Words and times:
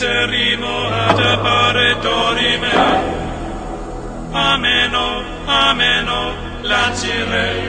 interrimo 0.00 0.86
ad 0.86 1.18
apparatori 1.18 2.56
me. 2.58 2.72
Ameno, 4.30 5.22
ameno, 5.44 6.34
lancirei, 6.62 7.62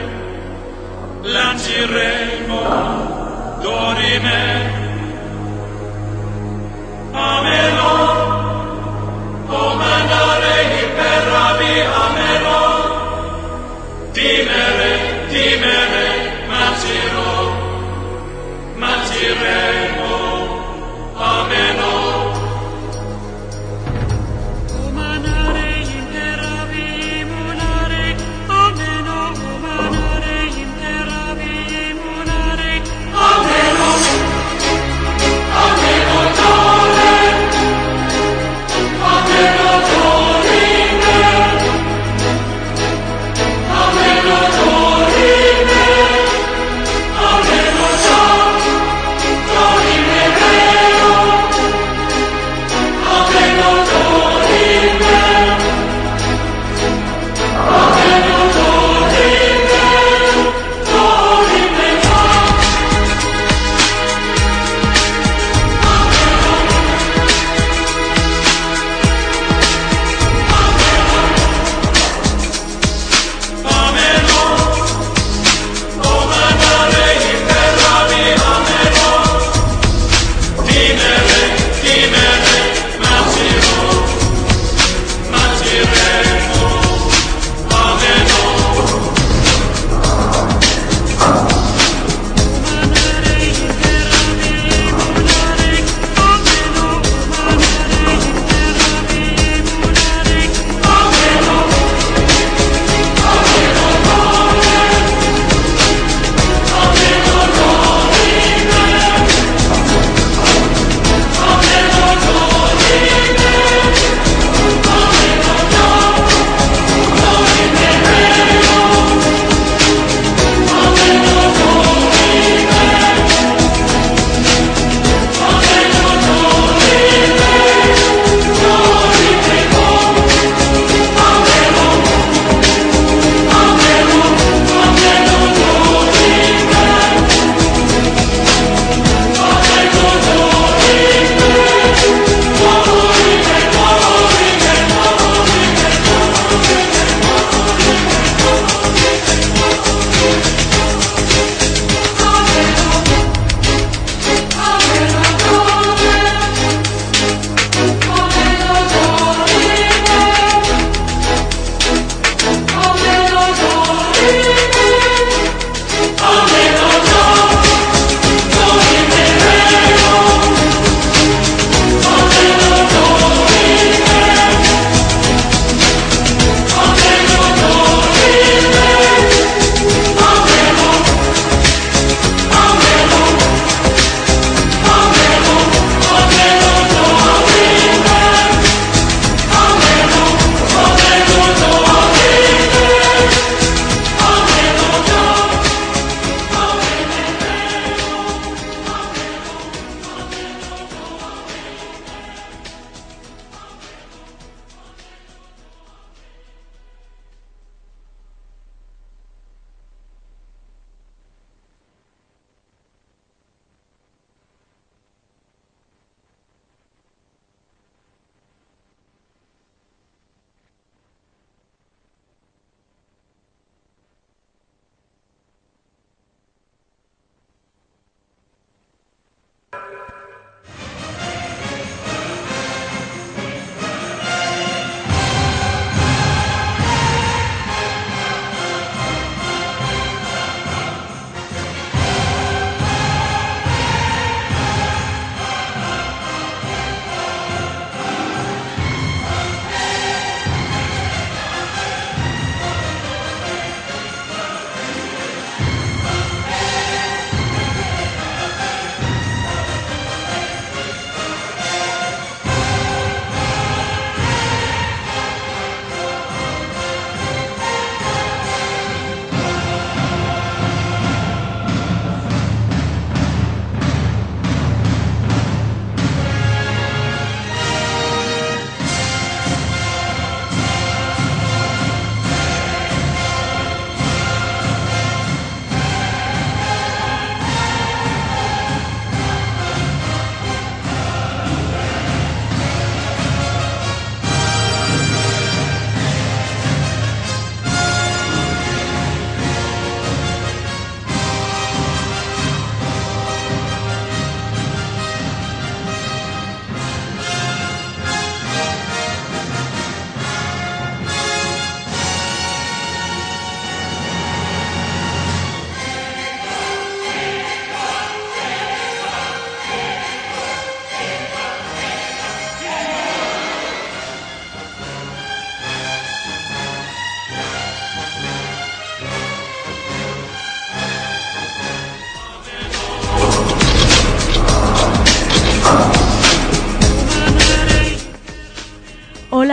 lanciremo, 1.23 2.61
dorime. 3.61 4.77
Ameno, 7.13 7.91
comandare 9.47 10.57
per 10.97 11.23
rabbi, 11.33 11.75
ameno, 12.05 12.59
timere, 14.11 14.91
timere, 15.29 16.07
maciro, 16.47 17.27
macirei. 18.75 19.78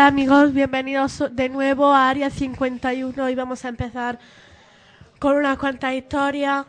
Hola 0.07 0.13
amigos, 0.13 0.53
bienvenidos 0.53 1.25
de 1.33 1.49
nuevo 1.49 1.93
a 1.93 2.09
Área 2.09 2.31
51 2.31 3.29
y 3.29 3.35
vamos 3.35 3.65
a 3.65 3.69
empezar 3.69 4.21
con 5.19 5.35
unas 5.35 5.59
cuantas 5.59 5.95
historias 5.95 6.65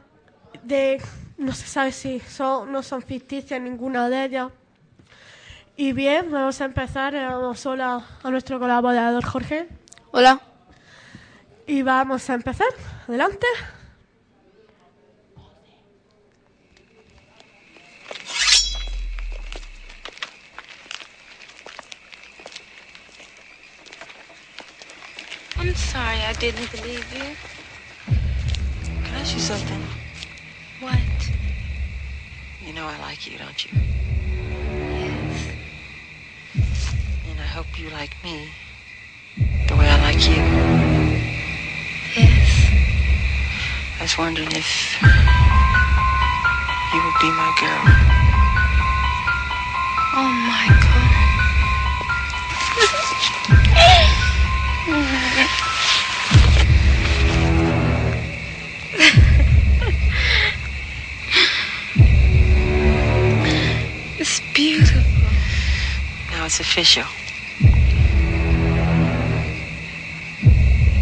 de, 0.64 1.00
no 1.38 1.52
se 1.54 1.68
sabe 1.68 1.92
si 1.92 2.20
son, 2.20 2.72
no 2.72 2.82
son 2.82 3.04
ficticias 3.04 3.62
ninguna 3.62 4.10
de 4.10 4.26
ellas. 4.26 4.52
Y 5.76 5.94
bien, 5.94 6.32
vamos 6.32 6.60
a 6.62 6.66
empezar, 6.66 7.14
le 7.14 7.20
damos 7.20 7.64
hola 7.68 8.04
a 8.24 8.32
nuestro 8.32 8.58
colaborador 8.58 9.24
Jorge 9.24 9.68
Hola. 10.10 10.42
y 11.68 11.84
vamos 11.84 12.28
a 12.32 12.34
empezar. 12.34 12.70
Adelante. 13.08 13.46
I'm 25.60 25.74
sorry 25.74 26.22
I 26.22 26.34
didn't 26.34 26.72
believe 26.72 27.12
you. 27.12 27.36
Can 29.04 29.16
I 29.16 29.20
ask 29.22 29.34
you 29.34 29.42
something? 29.42 29.82
What? 30.80 31.32
You 32.62 32.74
know 32.74 32.86
I 32.86 33.00
like 33.00 33.26
you, 33.26 33.40
don't 33.40 33.66
you? 33.66 33.72
Yes. 34.94 35.50
And 37.28 37.40
I 37.40 37.46
hope 37.46 37.80
you 37.80 37.90
like 37.90 38.16
me 38.24 38.50
the 39.68 39.76
way 39.76 39.90
I 39.90 40.00
like 40.04 40.28
you. 40.30 40.44
Yes. 42.16 42.72
I 44.00 44.04
was 44.04 44.16
wondering 44.16 44.52
if 44.52 45.02
you 46.94 47.02
would 47.04 47.20
be 47.20 47.32
my 47.32 47.52
girl. 47.60 47.82
Oh, 50.14 50.32
Michael. 53.48 53.54
it's 64.18 64.40
beautiful. 64.54 65.02
Now 66.32 66.46
it's 66.46 66.62
official. 66.62 67.04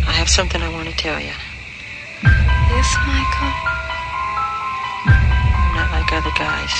I 0.07 0.13
have 0.13 0.29
something 0.29 0.63
I 0.63 0.69
want 0.69 0.89
to 0.89 0.95
tell 0.95 1.19
you. 1.19 1.33
Yes, 2.23 2.97
Michael. 3.05 3.53
I'm 5.05 5.75
not 5.75 5.91
like 5.91 6.11
other 6.11 6.31
guys. 6.35 6.73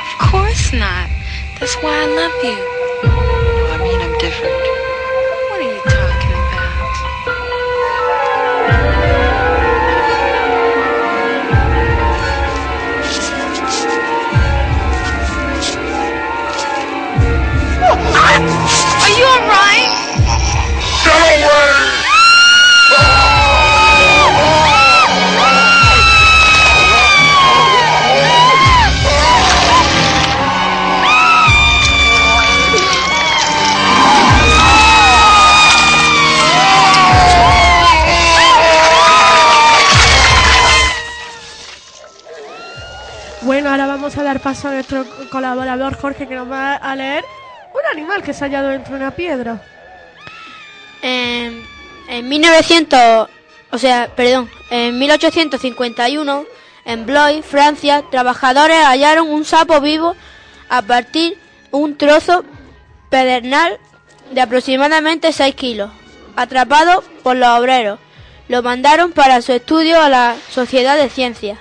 Of 0.00 0.18
course 0.18 0.72
not. 0.72 1.08
That's 1.60 1.76
why 1.76 1.94
I 1.94 2.06
love 2.06 2.34
you. 2.42 2.58
No, 3.04 3.66
I 3.70 3.78
mean 3.84 4.00
I'm 4.00 4.18
different. 4.18 4.57
Vamos 44.08 44.20
a 44.20 44.24
dar 44.24 44.40
paso 44.40 44.68
a 44.68 44.72
nuestro 44.72 45.04
colaborador 45.28 45.94
Jorge 45.94 46.26
que 46.26 46.34
nos 46.34 46.50
va 46.50 46.76
a 46.76 46.96
leer 46.96 47.22
un 47.74 47.80
animal 47.92 48.22
que 48.22 48.32
se 48.32 48.42
ha 48.42 48.46
hallado 48.46 48.68
dentro 48.68 48.94
de 48.94 49.00
una 49.00 49.10
piedra. 49.10 49.60
En, 51.02 51.62
en 52.08 52.26
1900, 52.26 53.28
o 53.70 53.78
sea, 53.78 54.10
perdón, 54.16 54.48
en 54.70 54.98
1851, 54.98 56.46
en 56.86 57.04
Blois, 57.04 57.44
Francia, 57.44 58.02
trabajadores 58.10 58.78
hallaron 58.82 59.28
un 59.28 59.44
sapo 59.44 59.78
vivo 59.82 60.16
a 60.70 60.80
partir 60.80 61.36
un 61.70 61.98
trozo 61.98 62.46
pedernal 63.10 63.78
de 64.30 64.40
aproximadamente 64.40 65.34
6 65.34 65.54
kilos, 65.54 65.90
atrapado 66.34 67.04
por 67.22 67.36
los 67.36 67.50
obreros. 67.50 67.98
Lo 68.48 68.62
mandaron 68.62 69.12
para 69.12 69.42
su 69.42 69.52
estudio 69.52 70.00
a 70.00 70.08
la 70.08 70.34
Sociedad 70.50 70.96
de 70.96 71.10
Ciencias. 71.10 71.58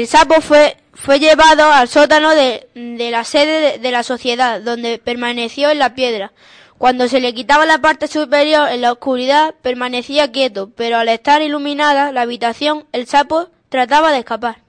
El 0.00 0.06
sapo 0.06 0.40
fue, 0.40 0.78
fue 0.94 1.20
llevado 1.20 1.70
al 1.70 1.86
sótano 1.86 2.30
de, 2.30 2.70
de 2.74 3.10
la 3.10 3.22
sede 3.22 3.60
de, 3.60 3.78
de 3.80 3.90
la 3.90 4.02
sociedad, 4.02 4.58
donde 4.58 4.96
permaneció 4.96 5.68
en 5.68 5.78
la 5.78 5.94
piedra. 5.94 6.32
Cuando 6.78 7.06
se 7.06 7.20
le 7.20 7.34
quitaba 7.34 7.66
la 7.66 7.82
parte 7.82 8.08
superior 8.08 8.70
en 8.70 8.80
la 8.80 8.92
oscuridad, 8.92 9.54
permanecía 9.60 10.32
quieto, 10.32 10.70
pero 10.74 10.96
al 10.96 11.10
estar 11.10 11.42
iluminada 11.42 12.12
la 12.12 12.22
habitación, 12.22 12.86
el 12.92 13.06
sapo 13.06 13.50
trataba 13.68 14.10
de 14.10 14.20
escapar. 14.20 14.62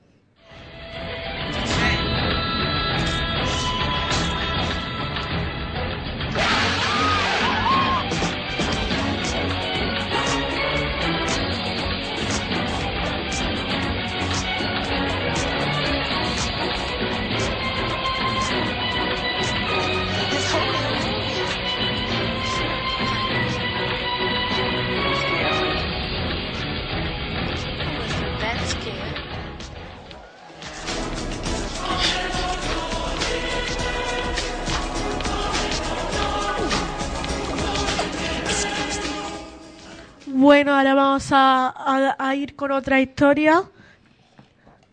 Bueno, 40.42 40.74
ahora 40.76 40.96
vamos 40.96 41.28
a, 41.30 42.34
ir 42.36 42.56
con 42.56 42.72
otra 42.72 43.00
historia 43.00 43.62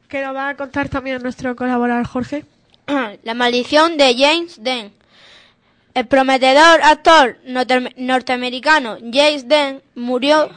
que 0.07 0.21
nos 0.21 0.37
va 0.37 0.51
a 0.51 0.57
contar 0.59 0.91
también 0.91 1.23
nuestro 1.23 1.57
colaborador 1.57 2.07
Jorge. 2.07 2.45
La 3.23 3.33
maldición 3.33 3.97
de 3.97 4.15
James 4.15 4.63
Dean. 4.63 4.93
El 5.95 6.07
prometedor 6.07 6.83
actor 6.83 7.39
norte- 7.47 7.95
norteamericano 7.97 8.99
James 9.11 9.49
Dean 9.49 9.81
murió. 9.95 10.51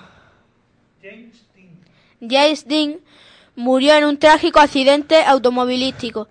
James 2.20 2.68
Dean 2.68 2.98
murió 3.56 3.96
en 3.96 4.04
un 4.04 4.18
trágico 4.18 4.60
accidente 4.60 5.24
automovilístico 5.24 6.28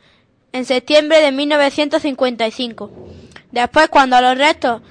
en 0.52 0.67
septiembre 0.67 1.23
de 1.23 1.33
1955. 1.33 2.90
Después, 3.52 3.88
cuando 3.88 4.21
los 4.21 4.37
restos 4.37 4.83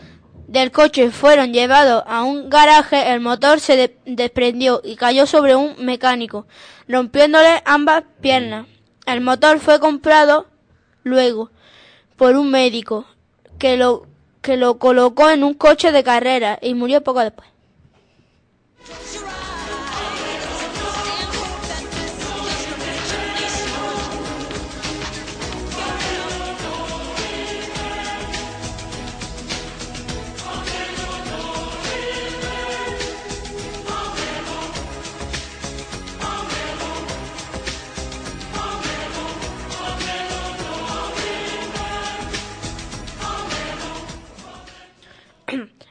del 0.52 0.72
coche 0.72 1.12
fueron 1.12 1.54
llevados 1.54 2.04
a 2.08 2.24
un 2.24 2.50
garaje, 2.50 3.12
el 3.12 3.20
motor 3.20 3.60
se 3.60 3.76
de- 3.78 3.98
desprendió 4.06 4.82
y 4.84 4.96
cayó 4.96 5.28
sobre 5.28 5.56
un 5.56 5.76
mecánico, 5.86 6.48
rompiéndole 6.88 7.62
ambas 7.66 8.04
piernas. 8.20 8.66
El 9.06 9.22
motor 9.22 9.60
fue 9.60 9.80
comprado 9.80 10.48
luego 11.04 11.52
por 12.18 12.36
un 12.36 12.50
médico 12.50 13.06
que 13.60 13.78
lo 13.78 14.08
que 14.42 14.56
lo 14.58 14.80
colocó 14.80 15.30
en 15.30 15.44
un 15.44 15.54
coche 15.54 15.92
de 15.92 16.04
carrera 16.04 16.58
y 16.62 16.74
murió 16.74 17.02
poco 17.04 17.20
después. 17.20 17.48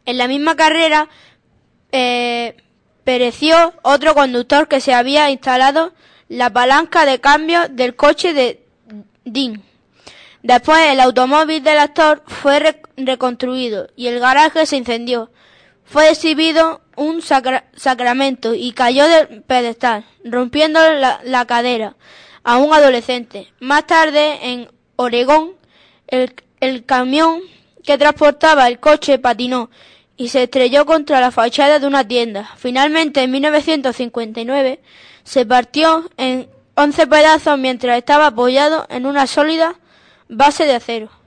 En 0.08 0.16
la 0.16 0.26
misma 0.26 0.56
carrera 0.56 1.06
eh, 1.92 2.56
pereció 3.04 3.74
otro 3.82 4.14
conductor 4.14 4.66
que 4.66 4.80
se 4.80 4.94
había 4.94 5.28
instalado 5.28 5.92
la 6.30 6.48
palanca 6.50 7.04
de 7.04 7.20
cambio 7.20 7.68
del 7.68 7.94
coche 7.94 8.32
de 8.32 8.64
Dean. 9.26 9.62
Después 10.42 10.78
el 10.86 11.00
automóvil 11.00 11.62
del 11.62 11.78
actor 11.78 12.22
fue 12.26 12.58
re- 12.58 12.80
reconstruido 12.96 13.88
y 13.96 14.06
el 14.06 14.18
garaje 14.18 14.64
se 14.64 14.78
incendió. 14.78 15.30
Fue 15.84 16.08
exhibido 16.08 16.80
un 16.96 17.20
sacra- 17.20 17.64
sacramento 17.76 18.54
y 18.54 18.72
cayó 18.72 19.06
del 19.06 19.42
pedestal, 19.42 20.06
rompiendo 20.24 20.80
la, 20.90 21.44
cadera 21.44 21.96
a 22.44 22.56
un 22.56 22.72
adolescente. 22.72 23.52
Más 23.60 23.86
tarde, 23.86 24.38
en 24.40 24.70
Oregón, 24.96 25.52
el 26.06 26.84
camión 26.86 27.42
que 27.84 27.98
transportaba 27.98 28.68
el 28.68 28.78
coche 28.80 29.18
patinó 29.18 29.70
y 30.18 30.28
se 30.28 30.42
estrelló 30.42 30.84
contra 30.84 31.20
la 31.20 31.30
fachada 31.30 31.78
de 31.78 31.87
una 31.87 32.06
tienda. 32.06 32.50
Finalmente, 32.58 33.22
en 33.22 33.30
1959, 33.30 34.80
se 35.22 35.46
partió 35.46 36.10
en 36.16 36.50
11 36.75 37.06
pedazos 37.06 37.58
mientras 37.58 37.96
estaba 37.96 38.26
apoyado 38.26 38.84
en 38.90 39.06
una 39.06 39.26
sólida 39.28 39.76
base 40.28 40.64
de 40.64 40.75
acero. 40.75 41.17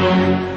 Bueno, 0.00 0.49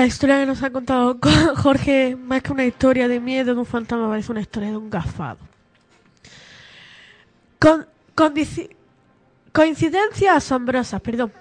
la 0.00 0.06
historia 0.06 0.38
que 0.40 0.46
nos 0.46 0.62
ha 0.62 0.70
contado 0.70 1.18
Jorge, 1.56 2.16
más 2.16 2.42
que 2.42 2.52
una 2.52 2.64
historia 2.64 3.06
de 3.08 3.20
miedo 3.20 3.54
de 3.54 3.60
un 3.60 3.66
fantasma, 3.66 4.08
parece 4.08 4.32
una 4.32 4.40
historia 4.40 4.70
de 4.70 4.76
un 4.76 4.90
gafado. 4.90 5.38
Con, 7.58 7.86
coincidencias 9.52 10.36
asombrosas, 10.36 11.00
perdón. 11.00 11.32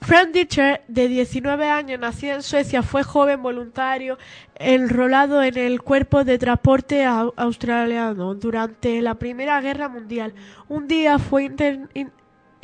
Frank 0.00 0.32
Ditcher, 0.32 0.82
de 0.86 1.08
19 1.08 1.66
años, 1.66 1.98
nacido 1.98 2.34
en 2.34 2.42
Suecia, 2.42 2.82
fue 2.82 3.02
joven 3.04 3.42
voluntario 3.42 4.18
enrolado 4.56 5.42
en 5.42 5.56
el 5.56 5.80
cuerpo 5.80 6.24
de 6.24 6.36
transporte 6.36 7.06
au- 7.06 7.32
australiano 7.36 8.34
durante 8.34 9.00
la 9.00 9.14
Primera 9.14 9.60
Guerra 9.62 9.88
Mundial. 9.88 10.34
Un 10.68 10.88
día 10.88 11.18
fue 11.18 11.44
inter- 11.44 11.88
in- 11.94 12.12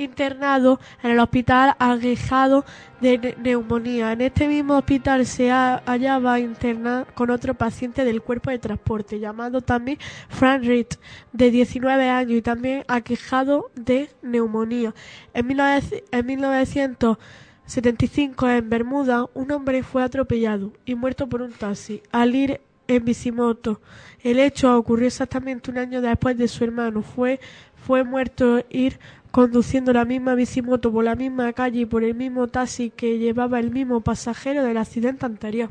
internado 0.02 0.80
en 1.02 1.12
el 1.12 1.20
hospital 1.20 1.74
aquejado 1.78 2.64
de 3.00 3.18
ne- 3.18 3.34
neumonía. 3.42 4.12
En 4.12 4.20
este 4.20 4.46
mismo 4.48 4.76
hospital 4.76 5.26
se 5.26 5.50
ha- 5.50 5.82
hallaba 5.86 6.38
internado 6.40 7.06
con 7.14 7.30
otro 7.30 7.54
paciente 7.54 8.04
del 8.04 8.22
cuerpo 8.22 8.50
de 8.50 8.58
transporte, 8.58 9.18
llamado 9.18 9.60
también 9.60 9.98
Frank 10.28 10.64
Reed, 10.64 10.86
de 11.32 11.50
19 11.50 12.08
años 12.08 12.32
y 12.32 12.42
también 12.42 12.84
aquejado 12.88 13.70
de 13.74 14.10
neumonía. 14.22 14.94
En, 15.34 15.48
19 15.48 16.04
en 16.10 16.26
1975, 16.26 18.48
en 18.48 18.70
Bermuda, 18.70 19.26
un 19.34 19.50
hombre 19.52 19.82
fue 19.82 20.02
atropellado 20.02 20.72
y 20.84 20.94
muerto 20.94 21.28
por 21.28 21.42
un 21.42 21.52
taxi 21.52 22.02
al 22.10 22.34
ir 22.34 22.60
en 22.88 23.04
bicimoto. 23.04 23.80
El 24.22 24.38
hecho 24.40 24.76
ocurrió 24.76 25.06
exactamente 25.06 25.70
un 25.70 25.78
año 25.78 26.00
después 26.00 26.36
de 26.36 26.48
su 26.48 26.64
hermano. 26.64 27.02
Fue, 27.02 27.38
fue 27.86 28.02
muerto 28.04 28.62
ir 28.68 28.98
conduciendo 29.30 29.92
la 29.92 30.04
misma 30.04 30.34
bicimoto 30.34 30.92
por 30.92 31.04
la 31.04 31.14
misma 31.14 31.52
calle 31.52 31.80
y 31.80 31.86
por 31.86 32.04
el 32.04 32.14
mismo 32.14 32.48
taxi 32.48 32.90
que 32.90 33.18
llevaba 33.18 33.60
el 33.60 33.70
mismo 33.70 34.00
pasajero 34.00 34.64
del 34.64 34.76
accidente 34.76 35.26
anterior. 35.26 35.70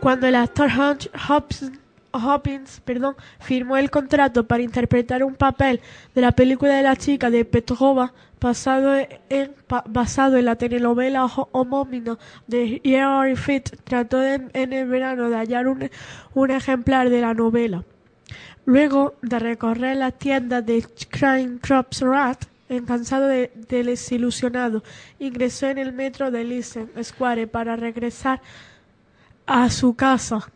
Cuando 0.00 0.28
el 0.28 0.36
actor 0.36 0.70
Hunch 0.70 1.10
Hopkins, 2.12 2.80
perdón, 2.84 3.16
firmó 3.40 3.76
el 3.76 3.90
contrato 3.90 4.46
para 4.46 4.62
interpretar 4.62 5.24
un 5.24 5.34
papel 5.34 5.80
de 6.14 6.20
la 6.20 6.32
película 6.32 6.74
de 6.74 6.82
la 6.82 6.96
chica 6.96 7.30
de 7.30 7.44
Petrova, 7.44 8.12
basado 8.40 8.94
en, 9.28 9.52
pa- 9.66 9.84
basado 9.88 10.36
en 10.36 10.44
la 10.44 10.56
telenovela 10.56 11.24
ho- 11.26 11.48
homónima 11.52 12.18
de 12.46 12.80
Hilary 12.82 13.36
Fit, 13.36 13.70
trató 13.84 14.22
en, 14.22 14.50
en 14.54 14.72
el 14.72 14.88
verano 14.88 15.28
de 15.30 15.36
hallar 15.36 15.68
un, 15.68 15.90
un 16.34 16.50
ejemplar 16.50 17.10
de 17.10 17.20
la 17.20 17.34
novela. 17.34 17.84
Luego 18.64 19.14
de 19.22 19.38
recorrer 19.38 19.96
las 19.96 20.18
tiendas 20.18 20.64
de 20.66 20.84
Crime 21.08 21.58
Crops 21.60 22.00
Rat, 22.02 22.44
cansado 22.86 23.26
de, 23.26 23.50
de 23.68 23.82
desilusionado, 23.82 24.82
ingresó 25.18 25.68
en 25.68 25.78
el 25.78 25.92
metro 25.94 26.30
de 26.30 26.44
Leeson 26.44 26.90
Square 27.02 27.46
para 27.46 27.76
regresar 27.76 28.42
a 29.46 29.70
su 29.70 29.94
casa. 29.96 30.50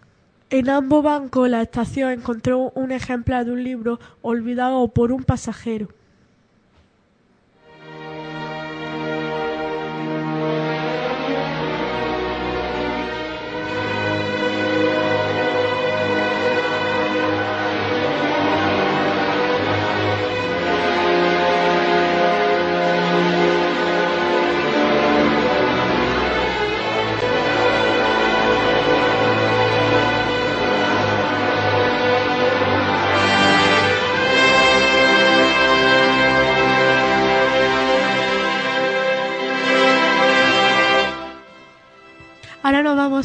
En 0.51 0.69
ambos 0.69 1.03
bancos 1.03 1.49
la 1.49 1.63
estación 1.63 2.11
encontró 2.11 2.71
un 2.75 2.93
ejemplar 2.93 3.47
de 3.47 3.53
un 3.53 3.65
libro 3.65 3.99
olvidado 4.21 4.87
por 4.89 5.11
un 5.11 5.25
pasajero. 5.25 5.89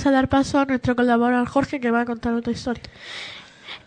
A 0.08 0.12
dar 0.12 0.30
paso 0.30 0.60
a 0.60 0.66
nuestro 0.66 0.96
colaborador 0.96 1.48
Jorge 1.48 1.80
que 1.80 1.92
va 1.92 2.02
a 2.02 2.06
contar 2.06 2.34
otra 2.34 2.52
historia. 2.52 2.84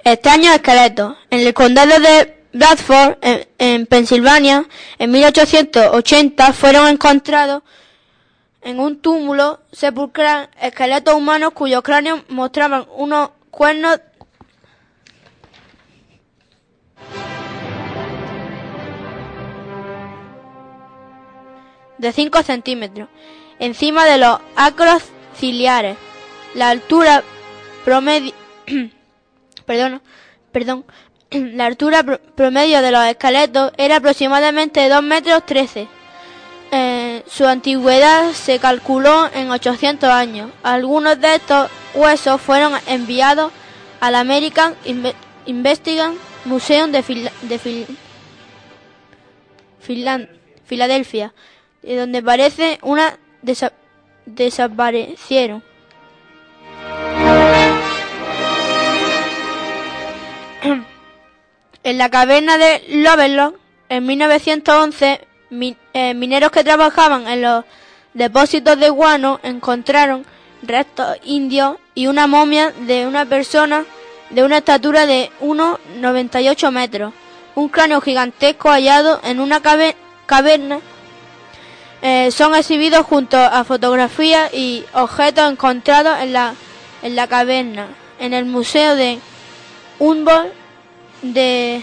Extraños 0.04 0.54
esqueletos. 0.54 1.16
En 1.30 1.40
el 1.40 1.54
condado 1.54 1.98
de 1.98 2.44
Bradford, 2.52 3.18
en, 3.20 3.48
en 3.58 3.86
Pensilvania, 3.86 4.64
en 4.98 5.10
1880 5.10 6.52
fueron 6.52 6.88
encontrados 6.88 7.62
en 8.62 8.78
un 8.78 9.00
túmulo 9.00 9.60
sepulcral 9.72 10.50
esqueletos 10.60 11.14
humanos 11.14 11.52
cuyos 11.54 11.82
cráneos 11.82 12.20
mostraban 12.28 12.86
unos 12.96 13.30
cuernos 13.50 14.00
de 21.98 22.12
5 22.12 22.42
centímetros, 22.42 23.08
encima 23.58 24.06
de 24.06 24.18
los 24.18 24.38
acros 24.56 25.02
ciliares. 25.36 25.96
La 26.54 26.70
altura 26.70 27.22
promedio, 27.84 28.32
perdón, 29.66 30.02
perdón, 30.52 30.84
la 31.30 31.66
altura 31.66 32.02
pro- 32.02 32.20
promedio 32.34 32.82
de 32.82 32.90
los 32.90 33.04
esqueletos 33.06 33.72
era 33.76 33.96
aproximadamente 33.96 34.88
2 34.88 35.02
metros 35.02 35.44
13. 35.46 35.86
Eh, 36.72 37.24
su 37.26 37.46
antigüedad 37.46 38.32
se 38.32 38.58
calculó 38.58 39.28
en 39.34 39.50
800 39.50 40.08
años. 40.08 40.50
Algunos 40.62 41.20
de 41.20 41.34
estos 41.36 41.68
huesos 41.94 42.40
fueron 42.40 42.74
enviados 42.86 43.52
al 44.00 44.14
American 44.14 44.74
Inve- 44.84 45.14
Investigation 45.46 46.16
Museum 46.44 46.90
de, 46.92 47.02
Filadelfia, 50.64 51.32
de 51.82 51.96
donde 51.96 52.22
parece 52.22 52.78
una 52.82 53.18
desa- 53.42 53.72
desaparecieron. 54.26 55.62
En 61.82 61.98
la 61.98 62.10
caverna 62.10 62.58
de 62.58 62.84
Lovelock, 62.88 63.56
en 63.88 64.06
1911, 64.06 65.20
mi- 65.50 65.76
eh, 65.94 66.14
mineros 66.14 66.50
que 66.52 66.62
trabajaban 66.62 67.26
en 67.26 67.42
los 67.42 67.64
depósitos 68.14 68.78
de 68.78 68.90
guano 68.90 69.40
encontraron 69.42 70.24
restos 70.62 71.16
indios 71.24 71.76
y 71.94 72.06
una 72.06 72.26
momia 72.26 72.72
de 72.86 73.06
una 73.06 73.24
persona 73.24 73.84
de 74.28 74.44
una 74.44 74.58
estatura 74.58 75.06
de 75.06 75.30
1,98 75.40 76.70
metros. 76.70 77.12
Un 77.54 77.68
cráneo 77.68 78.00
gigantesco 78.00 78.68
hallado 78.70 79.20
en 79.24 79.40
una 79.40 79.60
caverna 79.60 80.78
eh, 82.02 82.30
son 82.30 82.54
exhibidos 82.54 83.04
junto 83.06 83.36
a 83.38 83.64
fotografías 83.64 84.52
y 84.54 84.84
objetos 84.94 85.50
encontrados 85.50 86.18
en 86.20 86.32
la, 86.32 86.54
en 87.02 87.16
la 87.16 87.26
caverna, 87.26 87.88
en 88.18 88.34
el 88.34 88.44
Museo 88.44 88.96
de 88.96 89.18
Humboldt 89.98 90.52
de 91.22 91.82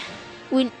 Win-. 0.50 0.72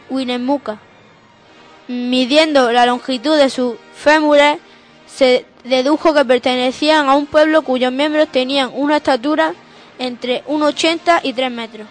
Midiendo 1.88 2.70
la 2.72 2.86
longitud 2.86 3.36
de 3.36 3.50
sus 3.50 3.76
fémures, 3.94 4.58
se 5.06 5.46
dedujo 5.64 6.14
que 6.14 6.24
pertenecían 6.24 7.08
a 7.08 7.14
un 7.14 7.26
pueblo 7.26 7.62
cuyos 7.62 7.92
miembros 7.92 8.28
tenían 8.28 8.70
una 8.74 8.98
estatura 8.98 9.54
entre 9.98 10.44
1,80 10.44 11.20
y 11.22 11.32
3 11.32 11.50
metros. 11.50 11.88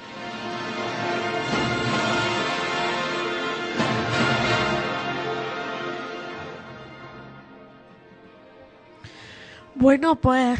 Bueno, 9.75 10.15
pues 10.15 10.59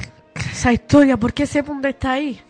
esa 0.58 0.74
historia, 0.74 1.18
¿por 1.18 1.34
qué 1.34 1.44
ese 1.44 1.64
punto 1.64 1.88
está 1.88 2.14
ahí? 2.14 2.42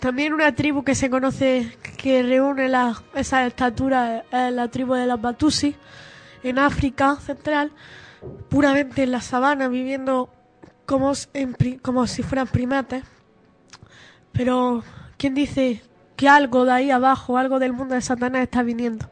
También 0.00 0.34
una 0.34 0.52
tribu 0.52 0.82
que 0.82 0.96
se 0.96 1.08
conoce, 1.08 1.78
que 1.96 2.20
reúne 2.24 2.68
la, 2.68 3.00
esa 3.14 3.46
estatura, 3.46 4.24
es 4.32 4.52
la 4.52 4.66
tribu 4.66 4.94
de 4.94 5.06
los 5.06 5.20
Batusi, 5.20 5.76
en 6.42 6.58
África 6.58 7.14
Central, 7.20 7.70
puramente 8.48 9.04
en 9.04 9.12
la 9.12 9.20
sabana, 9.20 9.68
viviendo 9.68 10.28
como, 10.86 11.12
como 11.82 12.08
si 12.08 12.24
fueran 12.24 12.48
primates. 12.48 13.04
Pero, 14.32 14.82
¿quién 15.16 15.34
dice 15.34 15.84
que 16.16 16.28
algo 16.28 16.64
de 16.64 16.72
ahí 16.72 16.90
abajo, 16.90 17.38
algo 17.38 17.60
del 17.60 17.72
mundo 17.72 17.94
de 17.94 18.00
Satanás 18.00 18.42
está 18.42 18.64
viniendo? 18.64 19.08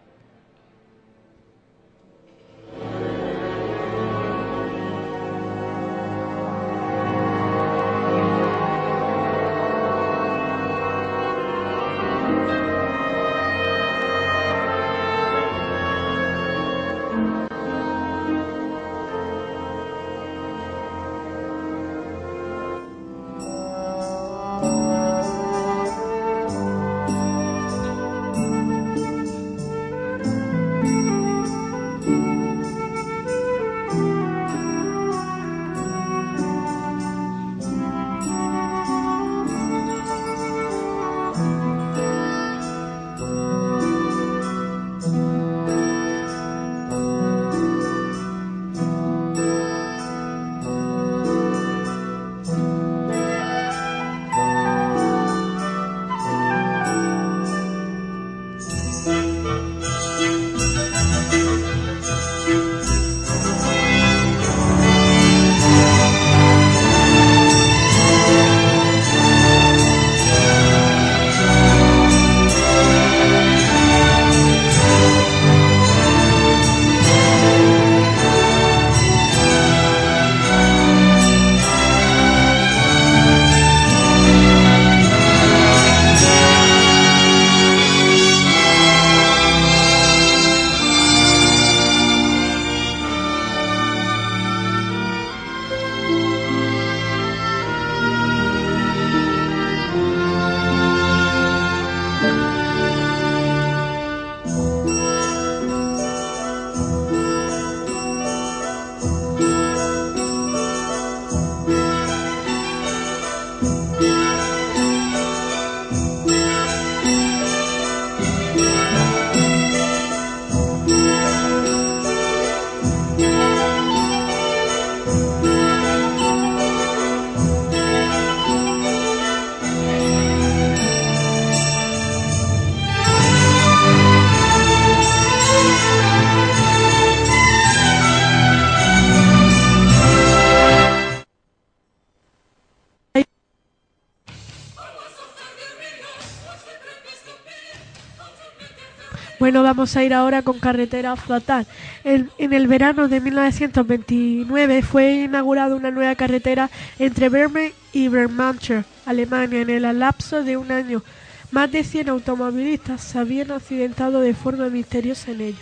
Bueno, 149.44 149.62
vamos 149.62 149.94
a 149.94 150.02
ir 150.02 150.14
ahora 150.14 150.40
con 150.40 150.58
carretera 150.58 151.16
flotal. 151.16 151.66
En, 152.02 152.30
el 152.38 152.66
verano 152.66 153.08
de 153.08 153.20
1929 153.20 154.80
fue 154.80 155.24
inaugurada 155.24 155.74
una 155.74 155.90
nueva 155.90 156.14
carretera 156.14 156.70
entre 156.98 157.28
Bremen 157.28 157.70
y 157.92 158.08
Bermancher, 158.08 158.86
Alemania. 159.04 159.60
En 159.60 159.68
el 159.68 159.98
lapso 159.98 160.42
de 160.42 160.56
un 160.56 160.72
año, 160.72 161.02
más 161.50 161.70
de 161.70 161.84
100 161.84 162.08
automovilistas 162.08 163.02
se 163.02 163.18
habían 163.18 163.50
accidentado 163.50 164.20
de 164.20 164.32
forma 164.32 164.70
misteriosa 164.70 165.32
en 165.32 165.42
ello. 165.42 165.58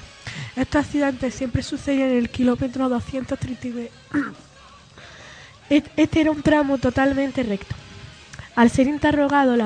Estos 0.55 0.85
accidentes 0.87 1.35
siempre 1.35 1.65
sucedían 1.65 2.11
en 2.11 2.19
el 2.19 2.31
kilómetro 2.31 2.89
239. 2.89 3.91
Et- 5.71 5.91
Este 5.97 6.21
era 6.21 6.31
un 6.31 6.43
tramo 6.43 6.79
totalmente 6.79 7.43
recto. 7.43 7.75
Al 8.55 8.71
ser 8.71 8.87
interrogado 8.87 9.57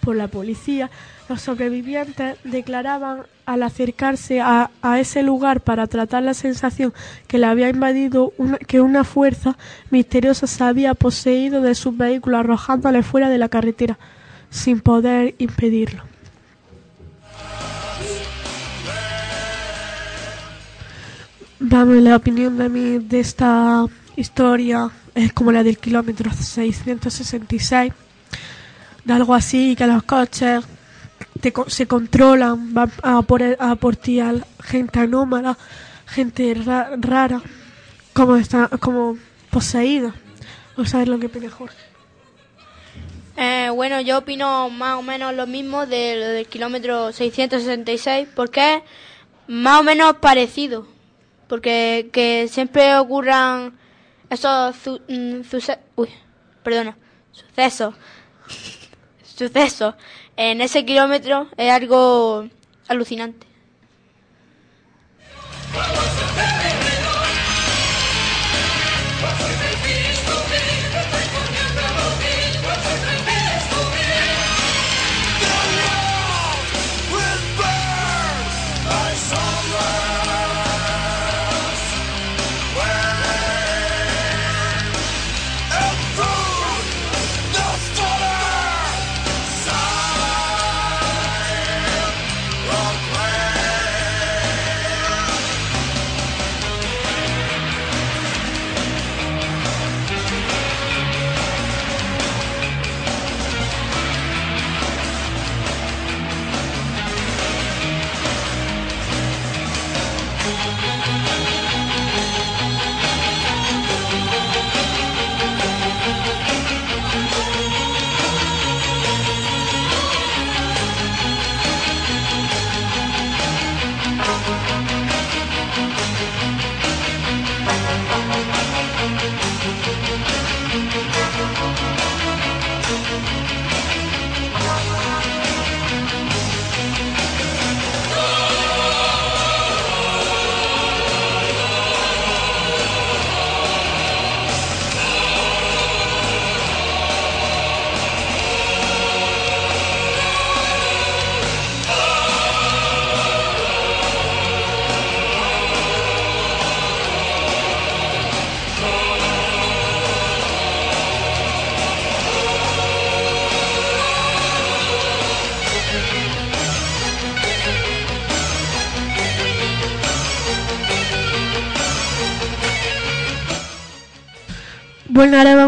por 0.00 0.14
la 0.14 0.28
policía, 0.28 0.90
los 1.28 1.40
sobrevivientes 1.40 2.36
declaraban 2.44 3.24
al 3.46 3.62
acercarse 3.62 4.40
a, 4.40 4.70
a 4.82 5.00
ese 5.00 5.22
lugar 5.22 5.60
para 5.60 5.86
tratar 5.86 6.22
la 6.22 6.34
sensación 6.34 6.92
que 7.26 7.38
le 7.38 7.46
había 7.46 7.68
invadido 7.68 8.32
una- 8.38 8.58
que 8.58 8.80
una 8.80 9.04
fuerza 9.04 9.56
misteriosa 9.90 10.46
se 10.46 10.64
había 10.64 10.94
poseído 10.94 11.60
de 11.60 11.74
sus 11.74 11.96
vehículos 11.96 12.40
arrojándole 12.40 13.02
fuera 13.02 13.28
de 13.28 13.38
la 13.38 13.48
carretera 13.48 13.98
sin 14.50 14.80
poder 14.80 15.34
impedirlo. 15.38 16.04
Dame 21.60 22.00
la 22.00 22.16
opinión 22.16 22.58
de 22.58 22.68
mí 22.68 22.98
de 22.98 23.20
esta 23.20 23.86
historia, 24.16 24.90
es 25.14 25.32
como 25.32 25.52
la 25.52 25.62
del 25.62 25.78
kilómetro 25.78 26.30
666, 26.32 27.92
de 29.04 29.12
algo 29.12 29.34
así, 29.34 29.74
que 29.76 29.86
los 29.86 30.02
coches 30.02 30.64
te 31.40 31.52
se 31.68 31.86
controlan, 31.86 32.72
van 32.74 32.90
a 33.02 33.22
por, 33.22 33.42
a 33.42 33.74
por 33.76 33.96
ti 33.96 34.20
a 34.20 34.34
gente 34.62 35.00
anómala, 35.00 35.56
gente 36.06 36.54
ra- 36.54 36.90
rara, 36.98 37.40
como 38.12 38.36
está, 38.36 38.68
como 38.80 39.18
poseída. 39.50 40.14
No 40.76 40.84
sabes 40.84 41.08
lo 41.08 41.18
que 41.18 41.28
pide 41.28 41.48
Jorge. 41.48 41.76
Eh, 43.36 43.68
bueno, 43.74 44.00
yo 44.00 44.18
opino 44.18 44.70
más 44.70 44.96
o 44.98 45.02
menos 45.02 45.34
lo 45.34 45.46
mismo 45.46 45.86
del 45.86 46.46
kilómetro 46.46 47.12
666, 47.12 48.28
porque 48.34 48.76
es 48.76 48.82
más 49.48 49.80
o 49.80 49.82
menos 49.82 50.14
parecido. 50.16 50.86
Porque 51.48 52.08
que 52.12 52.48
siempre 52.48 52.96
ocurran 52.96 53.74
esos 54.30 54.74
su- 54.76 55.00
mm, 55.08 55.40
uy, 55.96 56.08
perdona, 56.62 56.96
sucesos. 57.32 57.94
sucesos 59.24 59.94
en 60.36 60.60
ese 60.60 60.84
kilómetro 60.84 61.48
es 61.56 61.70
algo 61.70 62.48
alucinante. 62.88 63.46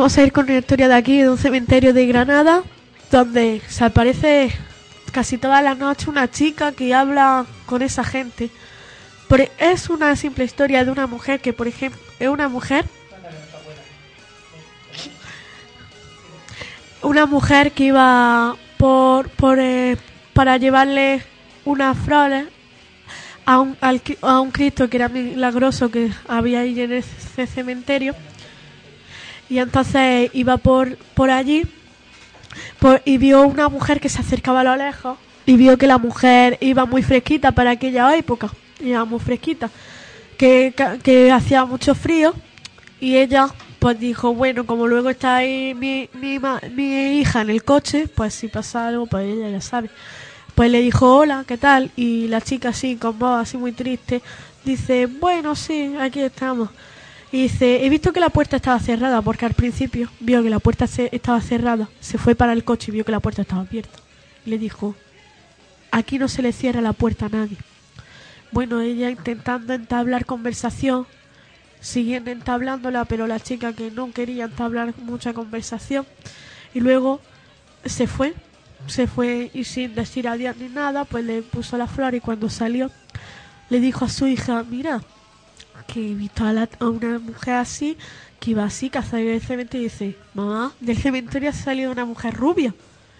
Vamos 0.06 0.18
a 0.18 0.22
ir 0.22 0.32
con 0.32 0.44
una 0.44 0.58
historia 0.58 0.86
de 0.86 0.94
aquí, 0.94 1.20
de 1.20 1.28
un 1.28 1.36
cementerio 1.36 1.92
de 1.92 2.06
Granada, 2.06 2.62
donde 3.10 3.60
se 3.66 3.84
aparece 3.84 4.52
casi 5.10 5.36
toda 5.36 5.60
la 5.62 5.74
noche 5.74 6.08
una 6.08 6.30
chica 6.30 6.70
que 6.70 6.94
habla 6.94 7.44
con 7.66 7.82
esa 7.82 8.04
gente. 8.04 8.50
Pero 9.28 9.48
es 9.58 9.90
una 9.90 10.14
simple 10.14 10.44
historia 10.44 10.84
de 10.84 10.92
una 10.92 11.08
mujer 11.08 11.40
que, 11.40 11.52
por 11.52 11.66
ejemplo, 11.66 12.00
es 12.20 12.28
una 12.28 12.48
mujer. 12.48 12.84
Una 17.02 17.26
mujer 17.26 17.72
que 17.72 17.86
iba 17.86 18.54
por, 18.76 19.28
eh, 19.58 19.96
para 20.32 20.56
llevarle 20.56 21.20
unas 21.64 21.98
flores 21.98 22.46
a 23.44 23.58
un, 23.58 23.76
a 24.22 24.40
un 24.40 24.52
Cristo 24.52 24.88
que 24.88 24.98
era 24.98 25.08
milagroso 25.08 25.90
que 25.90 26.12
había 26.28 26.60
ahí 26.60 26.80
en 26.80 26.92
ese 26.92 27.48
cementerio. 27.48 28.14
Y 29.48 29.58
entonces 29.58 30.30
iba 30.34 30.56
por, 30.56 30.96
por 31.14 31.30
allí 31.30 31.64
y 33.04 33.18
vio 33.18 33.42
una 33.42 33.68
mujer 33.68 34.00
que 34.00 34.08
se 34.08 34.20
acercaba 34.20 34.60
a 34.60 34.64
lo 34.64 34.76
lejos 34.76 35.18
y 35.44 35.56
vio 35.56 35.78
que 35.78 35.86
la 35.86 35.98
mujer 35.98 36.58
iba 36.60 36.84
muy 36.86 37.02
fresquita 37.02 37.52
para 37.52 37.72
aquella 37.72 38.16
época, 38.16 38.50
iba 38.80 39.04
muy 39.04 39.20
fresquita, 39.20 39.70
que, 40.36 40.74
que, 41.02 41.30
hacía 41.30 41.64
mucho 41.64 41.94
frío 41.94 42.34
y 43.00 43.16
ella 43.16 43.48
pues 43.78 44.00
dijo, 44.00 44.34
bueno, 44.34 44.66
como 44.66 44.86
luego 44.86 45.10
está 45.10 45.36
ahí 45.36 45.74
mi, 45.74 46.08
mi, 46.14 46.38
mi 46.72 47.18
hija 47.20 47.42
en 47.42 47.50
el 47.50 47.62
coche, 47.62 48.08
pues 48.08 48.34
si 48.34 48.48
pasa 48.48 48.88
algo, 48.88 49.06
pues 49.06 49.26
ella 49.26 49.50
ya 49.50 49.60
sabe. 49.60 49.90
Pues 50.54 50.70
le 50.70 50.80
dijo, 50.80 51.18
hola, 51.18 51.44
¿qué 51.46 51.58
tal? 51.58 51.90
Y 51.94 52.28
la 52.28 52.40
chica 52.40 52.70
así, 52.70 52.96
con 52.96 53.18
voz 53.18 53.42
así 53.42 53.58
muy 53.58 53.72
triste, 53.72 54.22
dice, 54.64 55.06
bueno, 55.06 55.54
sí, 55.54 55.94
aquí 56.00 56.20
estamos. 56.20 56.70
Y 57.36 57.42
dice, 57.42 57.84
he 57.84 57.90
visto 57.90 58.14
que 58.14 58.20
la 58.20 58.30
puerta 58.30 58.56
estaba 58.56 58.80
cerrada, 58.80 59.20
porque 59.20 59.44
al 59.44 59.52
principio 59.52 60.08
vio 60.20 60.42
que 60.42 60.48
la 60.48 60.58
puerta 60.58 60.86
se- 60.86 61.10
estaba 61.12 61.38
cerrada, 61.42 61.86
se 62.00 62.16
fue 62.16 62.34
para 62.34 62.54
el 62.54 62.64
coche 62.64 62.90
y 62.90 62.92
vio 62.94 63.04
que 63.04 63.12
la 63.12 63.20
puerta 63.20 63.42
estaba 63.42 63.60
abierta. 63.60 63.98
Y 64.46 64.48
le 64.48 64.56
dijo, 64.56 64.94
aquí 65.90 66.18
no 66.18 66.28
se 66.28 66.40
le 66.40 66.52
cierra 66.54 66.80
la 66.80 66.94
puerta 66.94 67.26
a 67.26 67.28
nadie. 67.28 67.58
Bueno, 68.52 68.80
ella 68.80 69.10
intentando 69.10 69.74
entablar 69.74 70.24
conversación, 70.24 71.06
siguiendo 71.78 72.30
entablándola, 72.30 73.04
pero 73.04 73.26
la 73.26 73.38
chica 73.38 73.74
que 73.74 73.90
no 73.90 74.10
quería 74.12 74.44
entablar 74.46 74.94
mucha 74.96 75.34
conversación, 75.34 76.06
y 76.72 76.80
luego 76.80 77.20
se 77.84 78.06
fue, 78.06 78.32
se 78.86 79.06
fue 79.06 79.50
y 79.52 79.64
sin 79.64 79.94
decir 79.94 80.26
adiós 80.26 80.56
ni 80.56 80.70
nada, 80.70 81.04
pues 81.04 81.22
le 81.22 81.42
puso 81.42 81.76
la 81.76 81.86
flor 81.86 82.14
y 82.14 82.20
cuando 82.20 82.48
salió 82.48 82.90
le 83.68 83.78
dijo 83.78 84.06
a 84.06 84.08
su 84.08 84.26
hija, 84.26 84.64
mira, 84.70 85.02
que 85.86 86.10
he 86.10 86.14
visto 86.14 86.44
a, 86.44 86.52
la- 86.52 86.68
a 86.80 86.88
una 86.88 87.18
mujer 87.18 87.54
así, 87.54 87.96
que 88.40 88.50
iba 88.52 88.64
así, 88.64 88.90
que 88.90 89.02
salió 89.02 89.30
del 89.30 89.40
cementerio 89.40 89.86
y 89.86 89.90
dice, 89.90 90.16
mamá, 90.34 90.72
del 90.80 90.96
cementerio 90.96 91.50
ha 91.50 91.52
salido 91.52 91.90
una 91.90 92.04
mujer 92.04 92.34
rubia. 92.34 92.74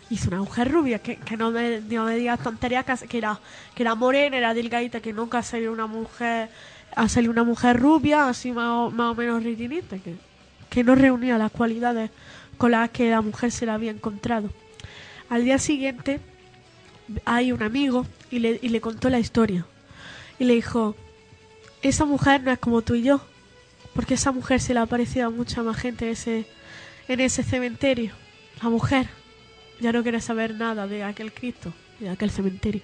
Y 0.09 0.14
dice, 0.14 0.29
una 0.29 0.38
mujer 0.38 0.70
rubia, 0.70 1.00
que, 1.00 1.18
no, 1.37 1.50
me, 1.50 1.81
digas 1.81 2.40
tonterías, 2.40 2.85
que, 2.85 3.09
que 3.09 3.18
era, 3.18 3.40
que 3.74 3.83
era 3.83 3.94
morena, 3.94 4.37
era 4.37 4.55
delgadita, 4.55 5.00
que 5.00 5.12
nunca 5.12 5.38
ha 5.38 5.42
salido 5.42 5.72
una 5.72 5.87
mujer, 5.87 6.48
ha 6.94 7.09
salido 7.09 7.33
una 7.33 7.44
mujer 7.44 7.79
rubia, 7.79 8.29
así 8.29 8.52
más 8.52 8.68
o, 8.68 8.90
menos 9.14 9.42
ritinita, 9.42 9.96
que, 10.70 10.85
no 10.85 10.94
reunía 10.94 11.38
las 11.38 11.50
cualidades 11.50 12.11
con 12.59 12.72
las 12.72 12.90
que 12.90 13.11
la 13.11 13.22
mujer 13.22 13.50
se 13.50 13.64
la 13.64 13.74
había 13.74 13.90
encontrado. 13.90 14.50
Al 15.31 15.42
día 15.42 15.59
siguiente 15.59 16.20
hay 17.24 17.50
un 17.50 17.62
amigo 17.62 18.07
y 18.31 18.38
le 18.38 18.81
contó 18.81 19.09
la 19.09 19.18
historia. 19.18 19.64
Y 20.38 20.44
le 20.44 20.55
dijo, 20.55 20.94
esa 21.82 22.04
mujer 22.04 22.42
no 22.42 22.52
es 22.52 22.58
como 22.58 22.82
tú 22.82 22.94
y 22.94 23.02
yo, 23.02 23.20
porque 23.94 24.14
esa 24.14 24.32
mujer 24.32 24.60
se 24.60 24.74
le 24.74 24.80
ha 24.80 24.82
aparecido 24.82 25.26
a 25.26 25.30
mucha 25.30 25.62
más 25.62 25.76
gente 25.76 26.06
en 26.06 26.12
ese, 26.12 26.46
en 27.08 27.20
ese 27.20 27.42
cementerio. 27.42 28.12
La 28.62 28.68
mujer 28.68 29.08
ya 29.80 29.92
no 29.92 30.02
quiere 30.02 30.20
saber 30.20 30.54
nada 30.54 30.86
de 30.86 31.02
aquel 31.02 31.32
Cristo, 31.32 31.72
de 32.00 32.08
aquel 32.08 32.30
cementerio. 32.30 32.82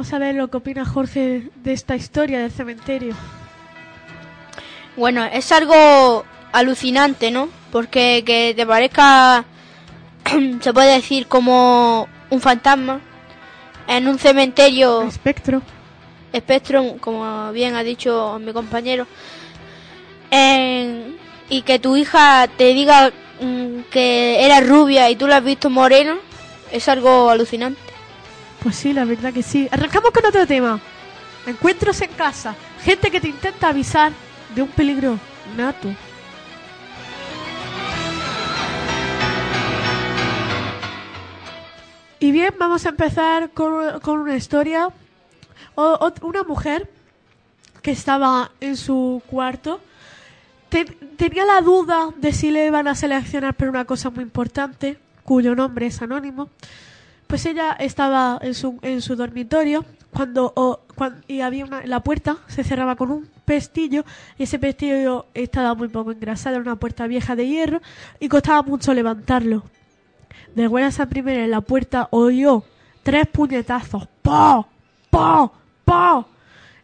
Vamos 0.00 0.14
a 0.14 0.18
ver 0.18 0.34
lo 0.34 0.48
que 0.48 0.56
opina 0.56 0.86
Jorge 0.86 1.50
de 1.56 1.74
esta 1.74 1.94
historia 1.94 2.38
del 2.40 2.50
cementerio. 2.50 3.14
Bueno, 4.96 5.22
es 5.26 5.52
algo 5.52 6.24
alucinante, 6.52 7.30
¿no? 7.30 7.50
Porque 7.70 8.22
que 8.24 8.54
te 8.56 8.64
parezca, 8.64 9.44
se 10.62 10.72
puede 10.72 10.94
decir, 10.94 11.26
como 11.26 12.08
un 12.30 12.40
fantasma 12.40 13.02
en 13.86 14.08
un 14.08 14.18
cementerio 14.18 15.02
Espectro. 15.02 15.60
Spectrum, 16.34 16.96
como 16.98 17.52
bien 17.52 17.74
ha 17.76 17.82
dicho 17.82 18.38
mi 18.42 18.54
compañero, 18.54 19.06
en- 20.30 21.18
y 21.50 21.60
que 21.60 21.78
tu 21.78 21.94
hija 21.98 22.48
te 22.56 22.72
diga 22.72 23.12
mm, 23.42 23.80
que 23.90 24.46
era 24.46 24.62
rubia 24.62 25.10
y 25.10 25.16
tú 25.16 25.26
la 25.26 25.36
has 25.36 25.44
visto 25.44 25.68
morena, 25.68 26.16
es 26.72 26.88
algo 26.88 27.28
alucinante. 27.28 27.89
Pues 28.62 28.76
sí, 28.76 28.92
la 28.92 29.04
verdad 29.04 29.32
que 29.32 29.42
sí. 29.42 29.68
Arrancamos 29.70 30.10
con 30.10 30.24
otro 30.26 30.46
tema. 30.46 30.80
Encuentros 31.46 32.00
en 32.02 32.10
casa. 32.10 32.54
Gente 32.82 33.10
que 33.10 33.20
te 33.20 33.28
intenta 33.28 33.68
avisar 33.68 34.12
de 34.54 34.62
un 34.62 34.68
peligro 34.68 35.18
nato. 35.56 35.88
Y 42.18 42.32
bien, 42.32 42.54
vamos 42.58 42.84
a 42.84 42.90
empezar 42.90 43.50
con, 43.50 44.00
con 44.00 44.18
una 44.20 44.36
historia. 44.36 44.90
Una 46.22 46.42
mujer 46.42 46.90
que 47.80 47.92
estaba 47.92 48.50
en 48.60 48.76
su 48.76 49.22
cuarto 49.26 49.80
te- 50.68 50.84
tenía 50.84 51.46
la 51.46 51.62
duda 51.62 52.10
de 52.16 52.32
si 52.32 52.50
le 52.50 52.66
iban 52.66 52.86
a 52.88 52.94
seleccionar 52.94 53.54
por 53.54 53.68
una 53.68 53.86
cosa 53.86 54.10
muy 54.10 54.22
importante, 54.22 54.98
cuyo 55.24 55.54
nombre 55.54 55.86
es 55.86 56.02
anónimo. 56.02 56.50
Pues 57.30 57.46
ella 57.46 57.72
estaba 57.78 58.38
en 58.42 58.54
su, 58.54 58.78
en 58.82 59.00
su 59.00 59.14
dormitorio 59.16 59.84
cuando, 60.12 60.52
o- 60.56 60.80
cuan- 60.96 61.24
y 61.28 61.40
había 61.40 61.64
una, 61.64 61.86
la 61.86 62.00
puerta 62.02 62.38
se 62.48 62.64
cerraba 62.64 62.96
con 62.96 63.10
un 63.12 63.28
pestillo 63.44 64.04
y 64.36 64.42
ese 64.42 64.58
pestillo 64.58 65.26
estaba 65.32 65.74
muy 65.74 65.88
poco 65.88 66.10
engrasado, 66.10 66.56
era 66.56 66.62
una 66.64 66.76
puerta 66.76 67.06
vieja 67.06 67.36
de 67.36 67.46
hierro 67.46 67.80
y 68.18 68.28
costaba 68.28 68.62
mucho 68.62 68.92
levantarlo. 68.92 69.62
De 70.56 70.66
buenas 70.66 70.98
a 70.98 71.06
primera 71.06 71.44
en 71.44 71.52
la 71.52 71.60
puerta 71.60 72.08
oyó 72.10 72.64
tres 73.04 73.28
puñetazos. 73.28 74.08
¡Po! 74.22 74.66
¡Po! 75.10 75.52
¡Po! 75.84 76.26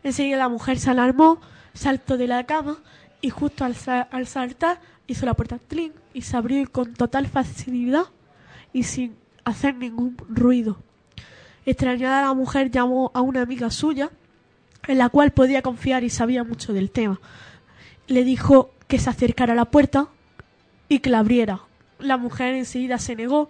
Enseguida 0.05 0.37
la 0.37 0.49
mujer 0.49 0.79
se 0.79 0.91
alarmó, 0.91 1.41
saltó 1.75 2.17
de 2.17 2.29
la 2.29 2.45
cama 2.47 2.79
y 3.21 3.31
justo 3.31 3.65
al, 3.65 3.75
al 4.13 4.27
saltar 4.29 4.79
hizo 5.09 5.27
la 5.27 5.35
puerta 5.35 5.59
¡tling! 5.59 5.93
y 6.15 6.23
se 6.23 6.37
abrió 6.37 6.71
con 6.71 6.95
total 6.95 7.27
facilidad 7.27 8.05
y 8.73 8.85
sin 8.85 9.17
hacer 9.47 9.77
ningún 9.77 10.17
ruido. 10.29 10.77
Extrañada 11.65 12.23
la 12.23 12.35
mujer 12.35 12.71
llamó 12.71 13.11
a 13.15 13.23
una 13.23 13.43
amiga 13.43 13.71
suya 13.71 14.11
en 14.87 14.99
la 14.99 15.09
cual 15.09 15.31
podía 15.31 15.63
confiar 15.63 16.05
y 16.05 16.11
sabía 16.11 16.45
mucho 16.45 16.73
del 16.73 16.91
tema. 16.91 17.21
Le 18.09 18.25
dijo 18.25 18.71
que 18.89 18.99
se 18.99 19.09
acercara 19.09 19.55
a 19.55 19.57
la 19.57 19.65
puerta 19.65 20.09
y 20.89 20.99
que 20.99 21.11
la 21.11 21.21
abriera. 21.21 21.61
La 21.99 22.17
mujer 22.17 22.55
enseguida 22.55 22.99
se 22.99 23.17
negó 23.17 23.49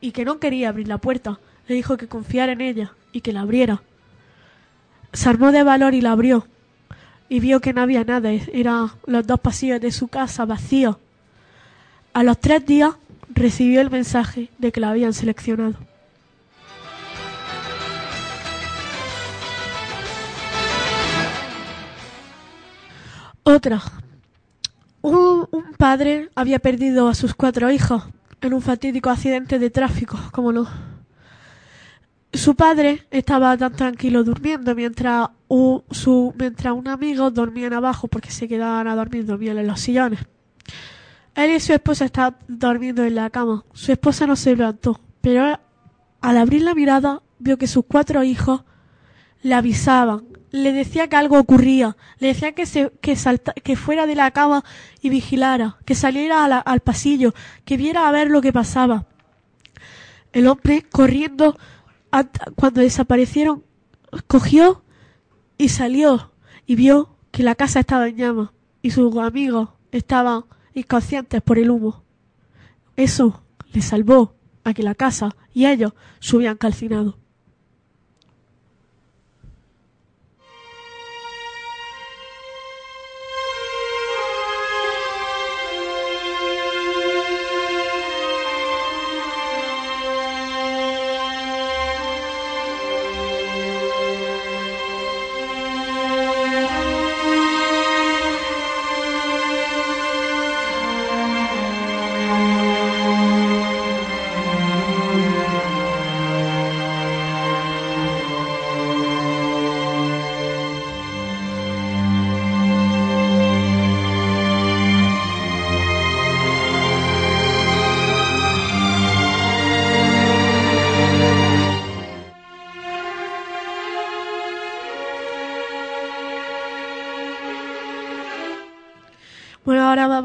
y 0.00 0.12
que 0.12 0.24
no 0.24 0.38
quería 0.38 0.68
abrir 0.68 0.88
la 0.88 0.98
puerta. 0.98 1.40
Le 1.66 1.74
dijo 1.74 1.96
que 1.96 2.06
confiara 2.06 2.52
en 2.52 2.60
ella 2.60 2.92
y 3.12 3.22
que 3.22 3.32
la 3.32 3.40
abriera. 3.40 3.82
Se 5.12 5.28
armó 5.28 5.52
de 5.52 5.62
valor 5.62 5.94
y 5.94 6.02
la 6.02 6.12
abrió. 6.12 6.46
Y 7.30 7.40
vio 7.40 7.60
que 7.60 7.72
no 7.72 7.80
había 7.80 8.04
nada, 8.04 8.30
eran 8.30 8.90
los 9.06 9.26
dos 9.26 9.40
pasillos 9.40 9.80
de 9.80 9.92
su 9.92 10.08
casa 10.08 10.44
vacíos. 10.44 10.96
A 12.12 12.22
los 12.24 12.38
tres 12.40 12.66
días 12.66 12.94
recibió 13.30 13.80
el 13.80 13.90
mensaje 13.90 14.50
de 14.58 14.72
que 14.72 14.80
la 14.80 14.90
habían 14.90 15.12
seleccionado. 15.12 15.74
Otra. 23.42 23.82
Un, 25.02 25.48
padre 25.78 26.28
había 26.34 26.58
perdido 26.58 27.08
a 27.08 27.14
sus 27.14 27.34
cuatro 27.34 27.70
hijos 27.70 28.04
en 28.42 28.52
un 28.52 28.60
fatídico 28.60 29.08
accidente 29.08 29.58
de 29.58 29.70
tráfico, 29.70 30.18
como 30.30 30.52
no. 30.52 30.68
Su 32.32 32.54
padre 32.54 33.06
estaba 33.10 33.56
tan 33.56 33.72
tranquilo 33.72 34.22
durmiendo 34.22 34.74
mientras 34.74 35.30
un, 35.48 35.82
su, 35.90 36.34
mientras 36.38 36.74
un 36.74 36.86
amigo 36.86 37.30
dormían 37.30 37.72
abajo 37.72 38.08
porque 38.08 38.30
se 38.30 38.46
quedaban 38.46 38.86
a 38.86 38.94
dormir, 38.94 39.24
dormían 39.24 39.58
en 39.58 39.66
los 39.66 39.80
sillones. 39.80 40.20
Él 41.34 41.50
y 41.52 41.60
su 41.60 41.72
esposa 41.72 42.04
estaban 42.04 42.36
durmiendo 42.48 43.04
en 43.04 43.14
la 43.14 43.30
cama. 43.30 43.64
Su 43.72 43.92
esposa 43.92 44.26
no 44.26 44.36
se 44.36 44.50
levantó, 44.50 45.00
pero 45.20 45.58
al 46.20 46.36
abrir 46.36 46.62
la 46.62 46.74
mirada 46.74 47.22
vio 47.38 47.56
que 47.58 47.66
sus 47.66 47.84
cuatro 47.86 48.22
hijos 48.22 48.64
le 49.42 49.54
avisaban, 49.54 50.24
le 50.50 50.72
decía 50.72 51.08
que 51.08 51.16
algo 51.16 51.38
ocurría, 51.38 51.96
le 52.18 52.28
decía 52.28 52.52
que 52.52 52.66
se, 52.66 52.90
que 53.00 53.16
que 53.62 53.76
fuera 53.76 54.06
de 54.06 54.14
la 54.14 54.30
cama 54.32 54.64
y 55.00 55.08
vigilara, 55.08 55.78
que 55.84 55.94
saliera 55.94 56.44
al 56.44 56.80
pasillo, 56.80 57.32
que 57.64 57.76
viera 57.76 58.08
a 58.08 58.12
ver 58.12 58.28
lo 58.28 58.42
que 58.42 58.52
pasaba. 58.52 59.06
El 60.32 60.46
hombre, 60.46 60.84
corriendo, 60.90 61.56
cuando 62.56 62.80
desaparecieron, 62.80 63.64
cogió 64.26 64.82
y 65.56 65.68
salió 65.68 66.32
y 66.66 66.74
vio 66.74 67.16
que 67.30 67.42
la 67.42 67.54
casa 67.54 67.80
estaba 67.80 68.08
en 68.08 68.16
llamas 68.16 68.50
y 68.82 68.90
sus 68.90 69.16
amigos 69.16 69.70
estaban 69.92 70.44
inconscientes 70.74 71.42
por 71.42 71.58
el 71.58 71.70
humo. 71.70 72.02
Eso 72.96 73.42
le 73.72 73.82
salvó 73.82 74.34
a 74.64 74.74
que 74.74 74.82
la 74.82 74.94
casa 74.94 75.36
y 75.52 75.66
ellos 75.66 75.92
se 76.20 76.36
hubieran 76.36 76.56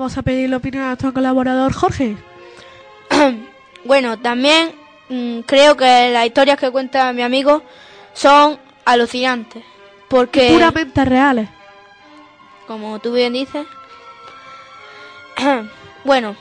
vamos 0.05 0.19
a 0.19 0.21
pedir 0.21 0.51
la 0.51 0.57
opinión 0.57 0.83
a 0.83 0.87
nuestro 0.89 1.11
colaborador 1.13 1.73
Jorge. 1.73 2.15
Bueno, 3.85 4.17
también 4.19 4.71
mm, 5.09 5.39
creo 5.41 5.75
que 5.77 6.09
las 6.11 6.25
historias 6.27 6.59
que 6.59 6.69
cuenta 6.71 7.11
mi 7.13 7.21
amigo 7.23 7.63
son 8.13 8.57
alucinantes. 8.83 9.63
Porque, 10.07 10.49
Puramente 10.51 11.05
reales. 11.05 11.49
como 12.67 12.97
tú 12.99 13.13
bien 13.13 13.33
dices, 13.33 13.65
bueno, 16.03 16.35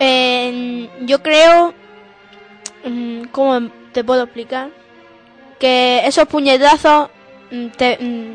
eh, 0.00 0.88
yo 1.02 1.22
creo, 1.22 1.72
mm, 2.84 3.24
¿cómo 3.32 3.70
te 3.92 4.02
puedo 4.04 4.24
explicar? 4.24 4.68
Que 5.58 6.02
esos 6.06 6.26
puñetazos 6.28 7.08
te- 7.78 7.96
mm, 7.98 8.32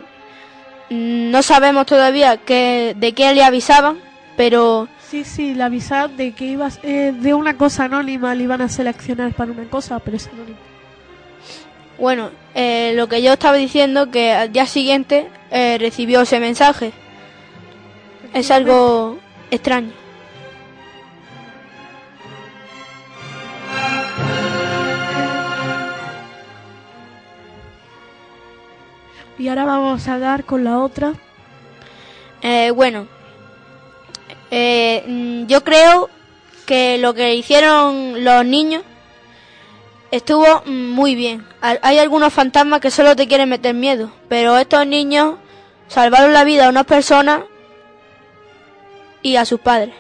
mm, 0.94 1.32
no 1.32 1.42
sabemos 1.44 1.86
todavía 1.88 2.38
que, 2.38 2.94
de 2.98 3.14
qué 3.14 3.32
le 3.36 3.44
avisaban, 3.44 4.00
pero 4.36 4.88
Sí, 5.14 5.24
sí, 5.26 5.54
le 5.54 5.62
avisaron 5.62 6.18
de 6.18 6.32
que 6.32 6.46
ibas 6.46 6.80
eh, 6.82 7.14
de 7.16 7.36
una 7.36 7.56
cosa 7.56 7.84
anónima 7.84 8.34
le 8.34 8.46
iban 8.46 8.62
a 8.62 8.68
seleccionar 8.68 9.32
para 9.34 9.52
una 9.52 9.66
cosa, 9.66 10.00
pero 10.00 10.18
es 10.18 10.28
anónimo. 10.28 10.58
Bueno, 12.00 12.32
eh, 12.56 12.94
lo 12.96 13.08
que 13.08 13.22
yo 13.22 13.34
estaba 13.34 13.56
diciendo 13.58 14.10
que 14.10 14.32
al 14.32 14.52
día 14.52 14.66
siguiente 14.66 15.30
eh, 15.52 15.78
recibió 15.80 16.22
ese 16.22 16.40
mensaje. 16.40 16.94
Es 18.34 18.50
algo 18.50 19.20
extraño. 19.52 19.92
Y 29.38 29.48
ahora 29.48 29.66
vamos 29.66 30.08
a 30.08 30.18
dar 30.18 30.44
con 30.44 30.64
la 30.64 30.80
otra. 30.80 31.14
Eh, 32.42 32.72
bueno, 32.72 33.08
eh, 34.56 35.04
mm, 35.08 35.48
yo 35.48 35.64
creo 35.64 36.12
que 36.68 37.00
lo 37.00 37.16
que 37.16 37.34
hicieron 37.34 38.24
los 38.24 38.46
niños 38.46 38.84
estuvo 40.12 40.62
mm, 40.64 40.92
muy 40.92 41.16
bien. 41.16 41.44
Hay 41.60 41.80
hay 41.82 41.98
algunos 41.98 42.32
fantasmas 42.32 42.80
que 42.80 42.92
solo 42.92 43.16
te 43.16 43.28
quieren 43.28 43.50
meter 43.50 43.74
miedo, 43.74 44.12
pero 44.30 44.56
estos 44.60 44.86
niños 44.86 45.38
salvaron 45.88 46.34
la 46.34 46.44
vida 46.44 46.68
a 46.68 46.70
unas 46.70 46.86
personas 46.86 47.42
y 49.24 49.38
a 49.38 49.46
sus 49.46 49.60
padres. 49.60 49.96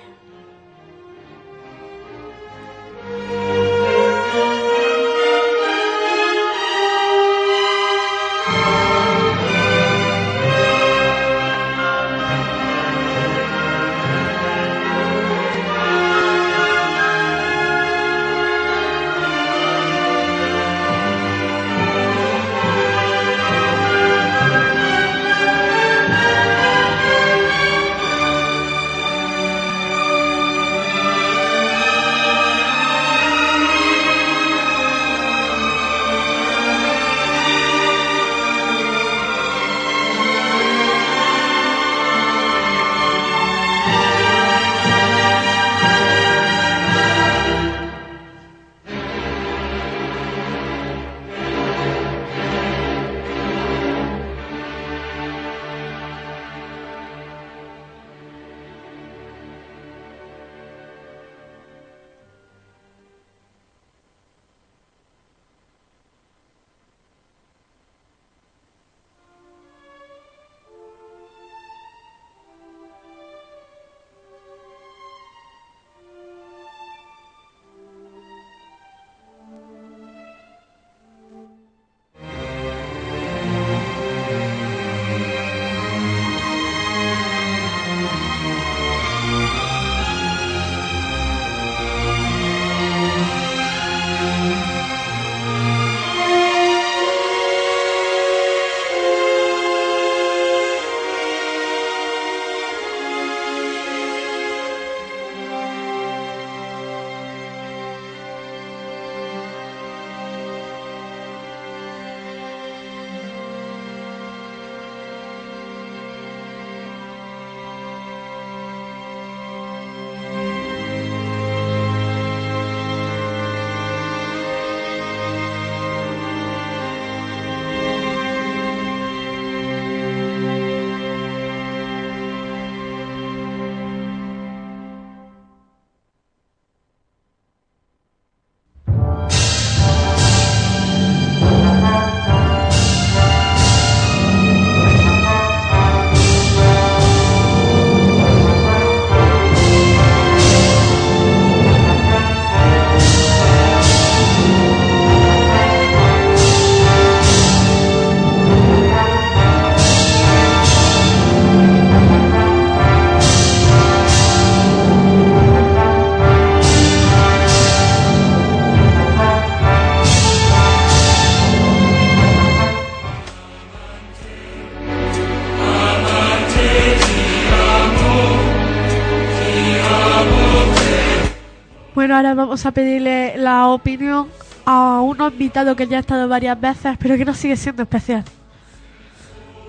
Bueno, 182.04 182.18
ahora 182.18 182.34
vamos 182.34 182.66
a 182.66 182.74
pedirle 182.74 183.38
la 183.38 183.70
opinión 183.70 184.28
a 184.66 184.99
un 184.99 185.22
invitado 185.22 185.74
que 185.74 185.88
ya 185.88 185.95
ha 185.95 185.99
estado 186.01 186.28
varias 186.28 186.60
veces, 186.60 186.97
pero 186.99 187.16
que 187.16 187.24
no 187.24 187.34
sigue 187.34 187.56
siendo 187.56 187.84
especial. 187.84 188.26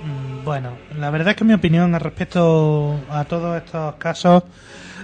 Mm, 0.03 0.45
Bueno, 0.45 0.71
la 0.99 1.11
verdad 1.11 1.29
es 1.29 1.37
que 1.37 1.45
mi 1.45 1.55
opinión 1.55 1.95
al 1.95 2.01
respecto 2.01 2.99
a 3.09 3.25
todos 3.27 3.57
estos 3.57 3.95
casos, 3.95 4.43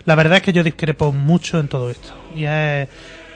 la 0.07 0.17
verdad 0.17 0.39
es 0.39 0.43
que 0.43 0.53
yo 0.53 0.65
discrepo 0.65 1.13
mucho 1.13 1.61
en 1.61 1.69
todo 1.69 1.89
esto. 1.89 2.13
Y 2.35 2.47
es, 2.47 2.89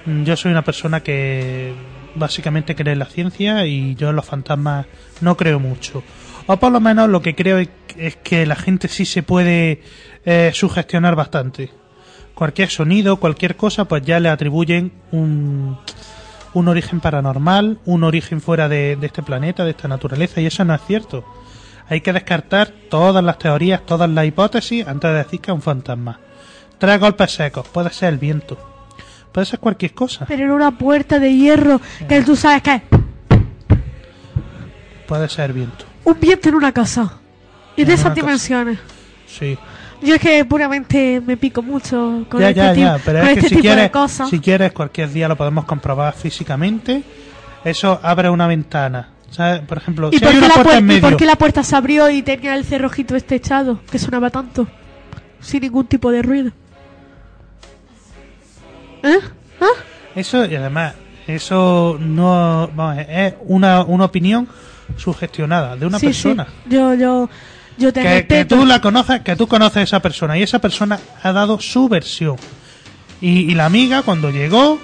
mm, 0.07 0.24
yo 0.24 0.34
soy 0.36 0.51
una 0.51 0.62
persona 0.62 0.99
que 0.99 1.72
básicamente 2.16 2.74
cree 2.74 2.95
en 2.95 2.99
la 2.99 3.07
ciencia 3.07 3.64
y 3.64 3.95
yo 3.95 4.11
en 4.11 4.16
los 4.16 4.26
fantasmas 4.26 4.86
no 5.20 5.36
creo 5.36 5.61
mucho. 5.61 6.03
O 6.49 6.57
por 6.57 6.72
lo 6.72 6.80
menos 6.80 7.09
lo 7.09 7.22
que 7.22 7.36
creo 7.36 7.59
es 7.61 8.16
que 8.16 8.45
la 8.45 8.57
gente 8.57 8.88
sí 8.88 9.05
se 9.05 9.22
puede 9.22 9.82
eh, 10.24 10.51
sugestionar 10.53 11.14
bastante. 11.14 11.84
Cualquier 12.35 12.68
sonido, 12.70 13.16
cualquier 13.16 13.57
cosa, 13.57 13.85
pues 13.85 14.03
ya 14.03 14.18
le 14.20 14.28
atribuyen 14.28 14.93
un, 15.12 15.78
un 16.53 16.68
origen 16.68 17.01
paranormal, 17.01 17.78
un 17.85 18.03
origen 18.05 18.41
fuera 18.41 18.68
de, 18.68 18.97
de 18.97 19.07
este 19.07 19.22
planeta, 19.22 19.64
de 19.64 19.70
esta 19.70 19.87
naturaleza, 19.89 20.41
y 20.41 20.47
eso 20.47 20.64
no 20.64 20.74
es 20.74 20.80
cierto. 20.87 21.24
Hay 21.89 22.01
que 22.01 22.12
descartar 22.12 22.72
todas 22.91 23.22
las 23.22 23.39
teorías, 23.39 23.85
todas 23.87 24.09
las 24.11 24.26
hipótesis 24.26 24.87
antes 24.87 25.11
de 25.11 25.16
decir 25.18 25.41
que 25.41 25.51
es 25.51 25.55
un 25.55 25.62
fantasma. 25.62 26.18
Tres 26.78 26.99
golpes 26.99 27.30
secos, 27.32 27.68
puede 27.68 27.91
ser 27.91 28.12
el 28.12 28.18
viento, 28.18 28.59
puede 29.30 29.47
ser 29.47 29.61
cualquier 29.61 29.95
cosa, 29.95 30.24
Pero 30.26 30.45
en 30.45 30.51
una 30.51 30.76
puerta 30.76 31.18
de 31.18 31.32
hierro 31.37 31.80
que 32.09 32.22
tú 32.22 32.35
sabes 32.35 32.62
que 32.62 32.74
es 32.74 32.82
puede 35.07 35.28
ser 35.28 35.51
el 35.51 35.53
viento. 35.53 35.85
un 36.05 36.18
viento 36.18 36.49
en 36.49 36.55
una 36.57 36.72
casa. 36.72 37.18
Y 37.76 37.85
de 37.85 37.95
esas 37.95 38.14
dimensiones. 38.14 38.78
Sí. 39.26 39.59
Yo 40.05 40.14
es 40.16 40.20
que 40.20 40.44
puramente 40.44 41.20
me 41.26 41.36
pico 41.36 41.62
mucho 41.62 42.26
con 42.28 42.40
ya, 42.40 42.48
este, 42.50 42.61
ya, 42.61 42.72
tipo, 42.74 42.86
ya, 42.86 42.98
pero 43.05 43.18
con 43.20 43.28
es 43.28 43.34
que 43.34 43.38
este 43.40 43.48
si 43.48 43.55
tipo 43.57 43.62
quieres, 43.62 43.84
de 43.84 43.90
cosas. 43.90 44.28
si 44.30 44.38
quieres, 44.40 44.72
cualquier 44.72 45.11
día 45.11 45.28
lo 45.28 45.36
podemos 45.36 45.64
comprobar 45.64 46.14
físicamente. 46.14 47.02
Eso 47.64 47.98
abre 48.02 48.28
una 48.30 48.46
ventana. 48.46 49.09
¿sabes? 49.30 49.62
Por 49.62 49.78
ejemplo, 49.78 50.11
¿Y, 50.12 50.18
si 50.18 50.20
por 50.20 50.28
hay 50.32 50.38
una 50.38 50.46
la 50.48 50.55
puerta 50.55 50.70
puer- 50.74 50.78
en 50.78 50.84
y 50.84 50.86
medio, 50.86 51.00
por 51.00 51.16
qué 51.16 51.26
la 51.26 51.34
puerta 51.34 51.64
se 51.64 51.74
abrió 51.74 52.09
y 52.09 52.22
tenía 52.22 52.55
el 52.55 52.64
cerrojito 52.64 53.16
este 53.16 53.34
echado? 53.34 53.80
Que 53.90 53.98
sonaba 53.98 54.30
tanto. 54.30 54.68
Sin 55.40 55.62
ningún 55.62 55.86
tipo 55.86 56.12
de 56.12 56.22
ruido. 56.22 56.52
¿Eh? 59.02 59.18
¿Ah? 59.61 59.66
eso 60.14 60.44
y 60.46 60.55
además, 60.55 60.94
eso 61.26 61.96
no 62.00 62.70
vamos, 62.74 63.05
es 63.09 63.34
una, 63.46 63.82
una 63.82 64.05
opinión 64.05 64.46
sugestionada 64.96 65.76
de 65.76 65.86
una 65.86 65.98
Sí, 65.98 66.07
persona. 66.07 66.46
sí. 66.46 66.70
Yo, 66.70 66.94
yo, 66.94 67.28
yo 67.79 67.93
te 67.93 68.03
Que, 68.03 68.27
que 68.27 68.45
tú 68.45 68.64
la 68.64 68.81
conoces, 68.81 69.20
que 69.22 69.37
tú 69.37 69.47
conoces 69.47 69.79
a 69.79 69.83
esa 69.83 70.01
persona 70.01 70.39
y 70.39 70.43
esa 70.43 70.59
persona 70.59 70.99
ha 71.22 71.33
dado 71.33 71.61
su 71.61 71.89
versión. 71.89 72.37
Y, 73.20 73.51
y 73.51 73.55
la 73.55 73.66
amiga 73.66 74.03
cuando 74.03 74.31
llegó, 74.31 74.79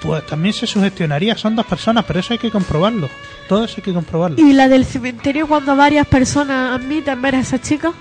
pues 0.00 0.26
también 0.26 0.54
se 0.54 0.66
sugestionaría. 0.66 1.36
Son 1.36 1.54
dos 1.56 1.66
personas, 1.66 2.04
pero 2.06 2.20
eso 2.20 2.32
hay 2.32 2.38
que 2.38 2.50
comprobarlo. 2.50 3.08
Todo 3.48 3.64
eso 3.64 3.74
hay 3.78 3.82
que 3.82 3.92
comprobarlo. 3.92 4.40
Y 4.40 4.52
la 4.52 4.68
del 4.68 4.84
cementerio 4.84 5.46
cuando 5.46 5.76
varias 5.76 6.06
personas 6.06 6.80
admiten 6.80 7.20
ver 7.20 7.36
a 7.36 7.40
esa 7.40 7.60
chica. 7.60 7.92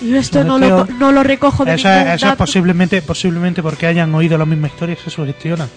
Y 0.00 0.14
esto 0.14 0.44
no 0.44 0.58
lo, 0.58 0.86
no 0.86 1.10
lo 1.10 1.22
recojo 1.24 1.64
de 1.64 1.74
Eso, 1.74 1.90
es, 1.90 2.14
eso 2.14 2.28
es 2.28 2.36
posiblemente, 2.36 3.02
posiblemente 3.02 3.62
porque 3.62 3.86
hayan 3.86 4.14
oído 4.14 4.38
la 4.38 4.46
misma 4.46 4.68
historia 4.68 4.96
y 4.98 5.02
se 5.02 5.10
sugestionan. 5.10 5.68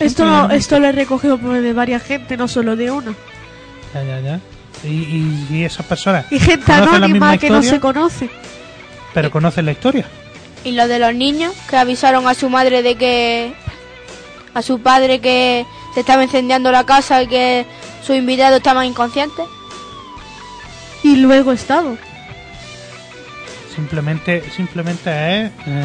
Esto, 0.00 0.50
esto 0.50 0.80
lo 0.80 0.88
he 0.88 0.92
recogido 0.92 1.36
de 1.36 1.72
varias 1.72 2.02
gente, 2.02 2.36
no 2.36 2.48
solo 2.48 2.74
de 2.74 2.90
una. 2.90 3.14
Ya, 3.94 4.02
ya, 4.02 4.20
ya. 4.20 4.40
Y, 4.84 4.88
y, 4.88 5.46
y 5.50 5.64
esas 5.64 5.86
personas 5.86 6.26
Y 6.30 6.38
gente 6.38 6.70
anónima 6.72 7.08
misma 7.08 7.38
que 7.38 7.48
no 7.50 7.62
se 7.62 7.80
conoce. 7.80 8.28
pero 9.14 9.30
conocen 9.30 9.64
la 9.66 9.72
historia. 9.72 10.06
Y 10.64 10.72
lo 10.72 10.86
de 10.88 10.98
los 10.98 11.14
niños 11.14 11.54
que 11.68 11.76
avisaron 11.76 12.26
a 12.28 12.34
su 12.34 12.48
madre 12.50 12.82
de 12.82 12.94
que. 12.96 13.54
a 14.54 14.62
su 14.62 14.80
padre 14.80 15.20
que 15.20 15.64
se 15.94 16.00
estaba 16.00 16.22
incendiando 16.22 16.70
la 16.72 16.84
casa 16.84 17.22
y 17.22 17.26
que 17.28 17.66
sus 18.04 18.16
invitados 18.16 18.58
estaban 18.58 18.84
inconscientes. 18.86 19.46
Y 21.02 21.16
luego 21.16 21.52
he 21.52 21.54
estado. 21.54 21.96
Simplemente, 23.74 24.42
simplemente 24.54 25.10
es 25.46 25.50
eh, 25.66 25.84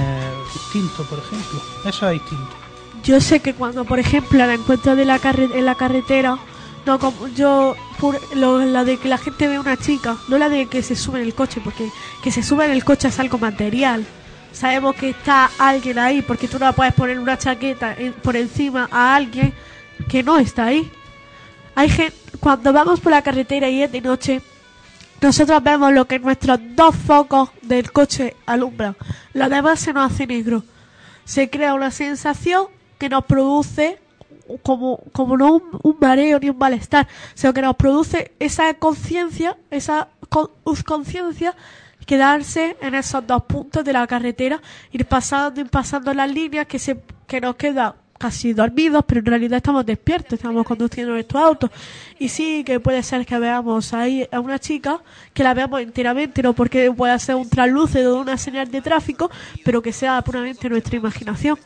distinto, 0.53 1.03
por 1.09 1.19
ejemplo. 1.19 1.61
Eso 1.85 2.07
es 2.07 2.13
distinto. 2.21 2.49
Yo 3.03 3.19
sé 3.19 3.39
que 3.39 3.53
cuando, 3.53 3.83
por 3.85 3.97
ejemplo, 3.99 4.37
la 4.45 4.53
encuentro 4.53 4.95
de 4.95 5.05
la 5.05 5.17
carre- 5.19 5.49
en 5.55 5.65
la 5.65 5.75
carretera, 5.75 6.37
yo, 7.35 7.75
pur- 7.99 8.19
lo- 8.35 8.59
la 8.65 8.83
de 8.83 8.97
que 8.97 9.07
la 9.09 9.17
gente 9.17 9.47
ve 9.47 9.59
una 9.59 9.77
chica, 9.77 10.17
no 10.27 10.37
la 10.37 10.49
de 10.49 10.67
que 10.67 10.81
se 10.81 10.95
sube 10.95 11.19
en 11.19 11.25
el 11.25 11.35
coche, 11.35 11.61
porque 11.63 11.89
que 12.23 12.31
se 12.31 12.41
sube 12.41 12.65
en 12.65 12.71
el 12.71 12.83
coche 12.83 13.09
es 13.09 13.19
algo 13.19 13.37
material. 13.37 14.05
Sabemos 14.51 14.95
que 14.95 15.09
está 15.09 15.49
alguien 15.59 15.99
ahí, 15.99 16.21
porque 16.21 16.47
tú 16.47 16.57
no 16.57 16.73
puedes 16.73 16.93
poner 16.93 17.19
una 17.19 17.37
chaqueta 17.37 17.95
por 18.23 18.35
encima 18.35 18.87
a 18.91 19.15
alguien 19.15 19.53
que 20.07 20.23
no 20.23 20.39
está 20.39 20.65
ahí. 20.65 20.91
Hay 21.75 21.89
gente, 21.89 22.15
cuando 22.39 22.73
vamos 22.73 22.99
por 22.99 23.11
la 23.11 23.21
carretera 23.21 23.69
y 23.69 23.83
es 23.83 23.91
de 23.91 24.01
noche, 24.01 24.41
nosotros 25.21 25.61
vemos 25.61 25.93
lo 25.93 26.05
que 26.05 26.17
nuestros 26.17 26.59
dos 26.75 26.95
focos 26.95 27.49
del 27.61 27.91
coche 27.91 28.35
alumbran. 28.45 28.95
Lo 29.33 29.49
demás 29.49 29.79
se 29.81 29.93
nos 29.93 30.11
hace 30.11 30.25
negro. 30.25 30.63
Se 31.25 31.49
crea 31.49 31.73
una 31.75 31.91
sensación 31.91 32.67
que 32.97 33.07
nos 33.09 33.25
produce 33.25 33.99
como, 34.57 34.99
como 35.11 35.37
no 35.37 35.61
un, 35.83 35.97
mareo 35.99 36.39
ni 36.39 36.49
un 36.49 36.57
malestar, 36.57 37.07
sino 37.33 37.53
que 37.53 37.61
nos 37.61 37.75
produce 37.75 38.33
esa 38.39 38.73
conciencia, 38.73 39.57
esa 39.71 40.09
con- 40.29 40.49
conciencia, 40.85 41.55
quedarse 42.05 42.77
en 42.81 42.95
esos 42.95 43.25
dos 43.25 43.43
puntos 43.43 43.83
de 43.83 43.93
la 43.93 44.07
carretera, 44.07 44.61
ir 44.91 45.05
pasando 45.05 45.61
y 45.61 45.65
pasando 45.65 46.13
las 46.13 46.31
líneas 46.31 46.65
que 46.67 46.79
se 46.79 46.99
que 47.27 47.39
nos 47.39 47.55
quedan 47.55 47.93
casi 48.17 48.53
dormidos, 48.53 49.05
pero 49.07 49.19
en 49.21 49.25
realidad 49.27 49.57
estamos 49.57 49.85
despiertos, 49.85 50.33
estamos 50.33 50.65
conduciendo 50.65 51.13
nuestro 51.13 51.39
auto. 51.39 51.71
Y 52.19 52.27
sí 52.27 52.63
que 52.65 52.79
puede 52.79 53.01
ser 53.01 53.25
que 53.25 53.39
veamos 53.39 53.93
ahí 53.93 54.27
a 54.31 54.39
una 54.41 54.59
chica, 54.59 55.01
que 55.33 55.43
la 55.43 55.53
veamos 55.53 55.79
enteramente, 55.81 56.43
no 56.43 56.53
porque 56.53 56.91
pueda 56.91 57.17
ser 57.17 57.35
un 57.35 57.49
translúcido 57.49 58.15
de 58.15 58.19
una 58.19 58.37
señal 58.37 58.69
de 58.69 58.81
tráfico, 58.81 59.31
pero 59.63 59.81
que 59.81 59.93
sea 59.93 60.21
puramente 60.21 60.69
nuestra 60.69 60.97
imaginación. 60.97 61.57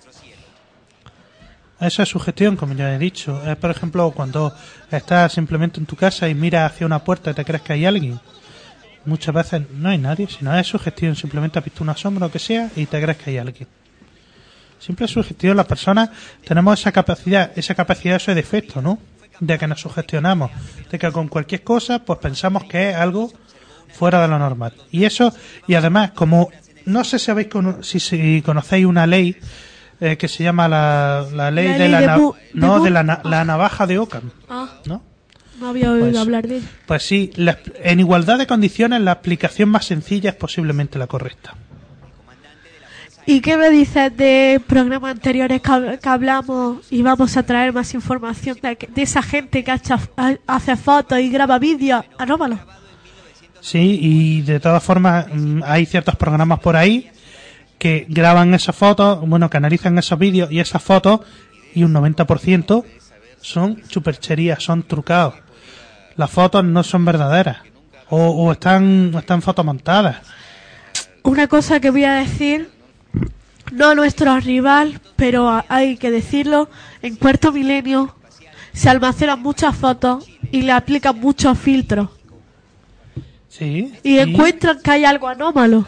Eso 1.83 2.01
es 2.01 2.07
sugestión, 2.07 2.55
como 2.55 2.73
ya 2.75 2.95
he 2.95 2.97
dicho. 2.97 3.43
Es, 3.45 3.57
por 3.57 3.69
ejemplo, 3.69 4.09
cuando 4.11 4.55
estás 4.89 5.33
simplemente 5.33 5.81
en 5.81 5.85
tu 5.85 5.97
casa 5.97 6.29
y 6.29 6.33
miras 6.33 6.71
hacia 6.71 6.85
una 6.85 7.03
puerta 7.03 7.31
y 7.31 7.33
te 7.33 7.43
crees 7.43 7.61
que 7.61 7.73
hay 7.73 7.85
alguien. 7.85 8.21
Muchas 9.03 9.35
veces 9.35 9.63
no 9.69 9.89
hay 9.89 9.97
nadie, 9.97 10.27
sino 10.27 10.57
es 10.57 10.65
sugestión. 10.65 11.13
Simplemente 11.17 11.59
has 11.59 11.65
visto 11.65 11.83
una 11.83 11.97
sombra 11.97 12.27
o 12.27 12.31
que 12.31 12.39
sea 12.39 12.69
y 12.77 12.85
te 12.85 13.01
crees 13.01 13.17
que 13.17 13.31
hay 13.31 13.37
alguien. 13.37 13.67
Siempre 14.79 15.07
es 15.07 15.11
sugestión. 15.11 15.57
Las 15.57 15.65
personas 15.65 16.09
tenemos 16.45 16.79
esa 16.79 16.93
capacidad, 16.93 17.51
esa 17.53 17.75
capacidad, 17.75 18.15
ese 18.15 18.33
defecto, 18.33 18.81
¿no? 18.81 18.99
De 19.41 19.57
que 19.57 19.67
nos 19.67 19.81
sugestionamos. 19.81 20.51
De 20.89 20.97
que 20.97 21.11
con 21.11 21.27
cualquier 21.27 21.63
cosa, 21.63 21.99
pues 21.99 22.17
pensamos 22.19 22.63
que 22.63 22.91
es 22.91 22.95
algo 22.95 23.29
fuera 23.89 24.21
de 24.21 24.29
lo 24.29 24.39
normal. 24.39 24.71
Y 24.89 25.03
eso, 25.03 25.33
y 25.67 25.75
además, 25.75 26.11
como 26.11 26.49
no 26.85 27.03
sé 27.03 27.19
si 27.19 27.29
habéis 27.29 27.49
si, 27.81 27.99
si 27.99 28.41
conocéis 28.41 28.85
una 28.85 29.05
ley 29.05 29.35
eh, 30.03 30.17
que 30.17 30.27
se 30.27 30.43
llama 30.43 30.67
la, 30.67 31.25
la 31.33 31.49
ley 31.51 31.67
La 31.67 31.73
de 31.73 31.79
ley 31.79 31.91
la 31.91 31.99
de 32.01 32.07
na- 32.07 32.17
no 32.53 32.79
de 32.83 32.89
la, 32.89 33.21
la 33.23 33.45
navaja 33.45 33.87
de 33.87 33.97
Ockham, 33.99 34.29
Ah, 34.49 34.69
¿no? 34.85 35.01
no 35.59 35.67
había 35.69 35.91
oído 35.91 36.07
Pues- 36.09 36.17
hablar 36.17 36.47
de 36.47 36.57
ella. 36.57 36.67
Pues 36.85 37.03
sí, 37.03 37.31
la- 37.35 37.57
en 37.83 37.99
igualdad 37.99 38.37
de 38.37 38.47
condiciones 38.47 39.01
la 39.01 39.11
aplicación 39.11 39.69
más 39.69 39.85
sencilla 39.85 40.31
es 40.31 40.35
posiblemente 40.35 40.99
la 40.99 41.07
correcta. 41.07 41.53
¿Y 43.25 43.39
qué 43.39 43.55
me 43.55 43.69
dices 43.69 44.15
de 44.17 44.61
programas 44.67 45.11
anteriores 45.11 45.61
que, 45.61 45.69
hab- 45.69 45.97
que 45.99 46.09
hablamos 46.09 46.79
y 46.91 47.01
vamos 47.03 47.37
a 47.37 47.43
traer 47.43 47.71
más 47.71 47.93
información 47.93 48.57
de, 48.61 48.77
esa 49.01 49.21
gente 49.23 49.63
que 49.63 49.71
hacha- 49.71 49.97
ha- 50.17 50.35
hace 50.45 50.75
fotos 50.75 51.19
y 51.19 51.29
graba 51.29 51.57
vídeos 51.57 52.03
anómalos? 52.17 52.59
Sí, 53.61 53.97
y 54.01 54.41
de 54.41 54.59
todas 54.59 54.83
formas 54.83 55.25
mm, 55.33 55.61
hay 55.65 55.85
ciertos 55.85 56.17
programas 56.17 56.59
por 56.59 56.75
ahí 56.75 57.09
que 57.83 58.05
graban 58.07 58.53
esas 58.53 58.75
fotos, 58.75 59.19
bueno, 59.27 59.49
que 59.49 59.57
analizan 59.57 59.97
esos 59.97 60.17
vídeos 60.17 60.49
y 60.49 60.61
esas 60.61 60.81
fotos 60.81 61.19
y 61.75 61.83
un 61.83 61.93
90% 61.93 62.85
son 63.41 63.81
supercherías, 63.89 64.63
son 64.63 64.83
trucados. 64.83 65.33
Las 66.15 66.31
fotos 66.31 66.63
no 66.63 66.81
son 66.83 67.03
verdaderas 67.03 67.57
o, 68.09 68.17
o 68.29 68.51
están, 68.53 69.11
están 69.17 69.41
fotomontadas. 69.41 70.15
Una 71.23 71.47
cosa 71.49 71.81
que 71.81 71.89
voy 71.89 72.05
a 72.05 72.13
decir, 72.13 72.69
no 73.73 73.95
nuestro 73.95 74.39
rival, 74.39 75.01
pero 75.17 75.49
a- 75.49 75.65
hay 75.67 75.97
que 75.97 76.09
decirlo, 76.09 76.69
en 77.01 77.17
cuarto 77.17 77.51
milenio 77.51 78.15
se 78.71 78.89
almacenan 78.89 79.41
muchas 79.41 79.75
fotos 79.75 80.25
y 80.51 80.61
le 80.61 80.71
aplican 80.71 81.19
muchos 81.19 81.57
filtros 81.59 82.07
Sí. 83.49 83.91
y 84.03 84.19
encuentran 84.19 84.79
que 84.81 84.89
hay 84.91 85.03
algo 85.05 85.27
anómalo. 85.27 85.85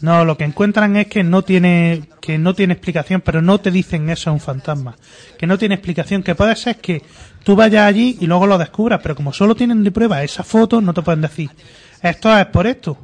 No, 0.00 0.24
lo 0.24 0.36
que 0.36 0.44
encuentran 0.44 0.96
es 0.96 1.06
que 1.06 1.24
no 1.24 1.42
tiene 1.42 2.08
que 2.20 2.38
no 2.38 2.54
tiene 2.54 2.74
explicación, 2.74 3.20
pero 3.22 3.40
no 3.40 3.58
te 3.58 3.70
dicen 3.70 4.10
eso 4.10 4.30
es 4.30 4.34
un 4.34 4.40
fantasma. 4.40 4.96
Que 5.38 5.46
no 5.46 5.56
tiene 5.58 5.76
explicación, 5.76 6.22
que 6.22 6.34
puede 6.34 6.54
ser 6.56 6.76
que 6.76 7.02
tú 7.44 7.56
vayas 7.56 7.86
allí 7.86 8.18
y 8.20 8.26
luego 8.26 8.46
lo 8.46 8.58
descubras, 8.58 9.00
pero 9.02 9.16
como 9.16 9.32
solo 9.32 9.54
tienen 9.54 9.84
de 9.84 9.90
prueba 9.90 10.22
esa 10.22 10.42
foto, 10.42 10.80
no 10.80 10.92
te 10.92 11.02
pueden 11.02 11.22
decir, 11.22 11.50
esto 12.02 12.36
es 12.36 12.46
por 12.46 12.66
esto. 12.66 12.98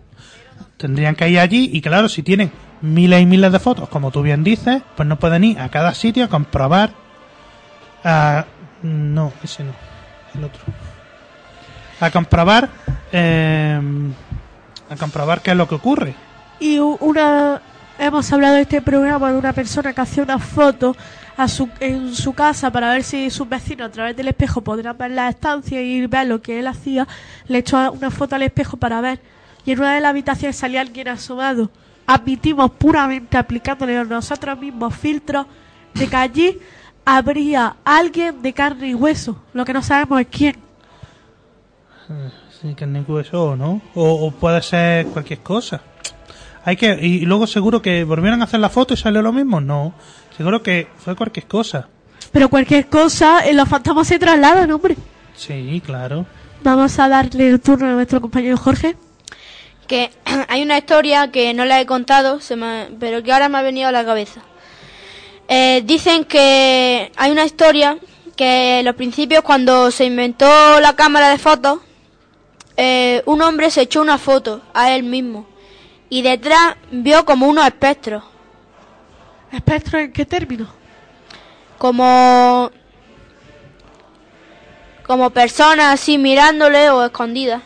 Tendrían 0.77 1.15
que 1.15 1.29
ir 1.29 1.39
allí 1.39 1.71
y 1.73 1.81
claro, 1.81 2.09
si 2.09 2.23
tienen 2.23 2.51
miles 2.83 3.23
y 3.23 3.27
miles 3.27 3.53
de 3.53 3.59
fotos, 3.59 3.89
como 3.89 4.11
tú 4.11 4.23
bien 4.23 4.45
dices, 4.45 4.83
pues 4.97 5.09
no 5.09 5.19
pueden 5.19 5.45
ir 5.45 5.59
a 5.61 5.69
cada 5.71 5.95
sitio 5.95 6.25
a 6.25 6.29
comprobar 6.29 6.91
a... 8.05 8.45
No, 8.83 9.33
ese 9.45 9.63
no, 9.63 9.73
el 10.35 10.45
otro. 10.45 10.61
A 12.01 12.11
comprobar... 12.11 12.69
eh, 13.13 13.81
a 14.93 14.97
comprobar 14.97 15.41
qué 15.41 15.53
es 15.53 15.57
lo 15.57 15.67
que 15.69 15.75
ocurre. 15.77 16.15
Y 16.63 16.79
una 16.79 17.61
hemos 17.99 18.33
hablado 18.33 18.55
de 18.55 18.61
este 18.61 18.81
programa 18.81 19.33
de 19.33 19.37
una 19.37 19.53
persona 19.53 19.93
que 19.93 20.01
hacía 20.01 20.23
una 20.23 20.39
foto 20.39 20.95
a 21.37 21.49
su, 21.49 21.69
en 21.81 22.15
su 22.15 22.35
casa 22.35 22.71
para 22.71 22.93
ver 22.93 23.03
si 23.03 23.31
sus 23.31 23.49
vecinos 23.49 23.89
a 23.89 23.91
través 23.91 24.17
del 24.17 24.29
espejo 24.29 24.61
podrían 24.61 24.97
ver 24.97 25.11
la 25.11 25.29
estancia 25.29 25.83
y 25.83 26.07
ver 26.07 26.29
lo 26.29 26.41
que 26.41 26.61
él 26.61 26.69
hacía. 26.69 27.09
Le 27.49 27.59
echó 27.59 27.91
una 27.91 28.13
foto 28.13 28.37
al 28.37 28.43
espejo 28.43 28.77
para 28.77 29.01
ver. 29.01 29.19
Y 29.65 29.73
en 29.73 29.81
una 29.81 29.97
de 29.97 30.03
las 30.03 30.11
habitaciones 30.11 30.55
salía 30.55 30.83
alguien 30.83 31.09
asomado. 31.09 31.69
Admitimos 32.07 32.71
puramente 32.71 33.37
aplicándole 33.37 33.99
a 33.99 34.05
nosotros 34.05 34.57
mismos 34.57 34.95
filtros 34.95 35.47
de 35.95 36.07
que 36.07 36.15
allí 36.17 36.59
habría 37.05 37.75
alguien 37.85 38.41
de 38.41 38.53
carne 38.53 38.91
y 38.91 38.95
hueso. 38.95 39.37
Lo 39.53 39.65
que 39.65 39.73
no 39.73 39.83
sabemos 39.83 40.21
es 40.21 40.29
quién. 40.29 40.57
Sí, 42.61 42.73
carne 42.77 43.05
y 43.05 43.11
hueso, 43.11 43.57
¿no? 43.57 43.83
O 43.97 44.31
puede 44.31 44.63
ser 44.63 45.07
cualquier 45.07 45.41
cosa. 45.41 45.83
Hay 46.65 46.77
que 46.77 46.93
y 47.01 47.21
luego 47.21 47.47
seguro 47.47 47.83
que 47.83 48.05
volvieron 48.05 48.41
a 48.41 48.45
hacer 48.45 48.61
la 48.61 48.69
foto 48.69 48.95
y 48.95 48.97
salió 48.97 49.21
lo 49.23 49.33
mismo. 49.33 49.61
No, 49.61 49.95
seguro 50.37 50.63
que 50.63 50.89
fue 50.99 51.17
cualquier 51.17 51.47
cosa. 51.47 51.89
Pero 52.31 52.49
cualquier 52.49 52.87
cosa, 52.87 53.47
en 53.47 53.57
los 53.57 53.69
fantasmas 53.69 54.07
se 54.09 54.19
trasladan, 54.19 54.71
hombre. 54.71 54.97
Sí, 55.37 55.83
claro. 55.85 56.25
Vamos 56.63 56.99
a 56.99 57.09
darle 57.09 57.49
el 57.49 57.61
turno 57.61 57.89
a 57.89 57.93
nuestro 57.93 58.21
compañero 58.21 58.57
Jorge. 58.57 58.97
que 59.89 60.11
hay 60.49 60.63
una 60.63 60.79
historia 60.79 61.31
que 61.33 61.53
no 61.53 61.65
la 61.65 61.81
he 61.81 61.87
contado, 61.87 62.41
se 62.41 62.55
me- 62.57 62.89
pero 63.01 63.23
que 63.23 63.33
ahora 63.33 63.49
me 63.49 63.59
ha 63.59 63.63
venido 63.63 63.89
a 63.89 63.93
la 63.93 64.05
cabeza. 64.05 64.41
Eh, 65.49 65.83
dicen 65.85 66.25
que 66.25 67.11
hay 67.17 67.31
una 67.33 67.45
historia 67.45 67.99
que 68.37 68.79
en 68.79 68.85
los 68.87 68.95
principios 68.95 69.43
cuando 69.43 69.91
se 69.91 70.05
inventó 70.07 70.81
la 70.81 70.95
cámara 70.97 71.29
de 71.29 71.39
fotos, 71.39 71.81
eh, 72.77 73.23
un 73.27 73.43
hombre 73.43 73.71
se 73.71 73.83
echó 73.83 74.01
una 74.01 74.17
foto 74.17 74.63
a 74.73 74.95
él 74.95 75.03
mismo 75.03 75.47
y 76.13 76.21
detrás 76.21 76.77
vio 76.91 77.25
como 77.25 77.47
unos 77.47 77.65
espectros, 77.65 78.23
¿Espectro 79.51 79.99
en 79.99 80.13
qué 80.13 80.27
término? 80.27 80.69
como 81.79 82.71
como 85.07 85.31
personas 85.31 85.95
así 85.95 86.19
mirándole 86.19 86.91
o 86.91 87.03
escondidas. 87.03 87.63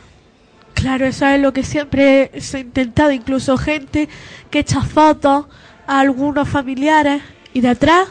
Claro, 0.74 1.07
eso 1.07 1.26
es 1.26 1.40
lo 1.40 1.53
que 1.53 1.64
siempre 1.64 2.30
se 2.40 2.59
ha 2.59 2.61
intentado. 2.61 3.11
Incluso 3.11 3.57
gente 3.57 4.09
que 4.49 4.61
echa 4.61 4.80
fotos 4.82 5.47
a 5.88 5.99
algunos 5.99 6.49
familiares 6.49 7.22
y 7.53 7.61
detrás 7.62 8.07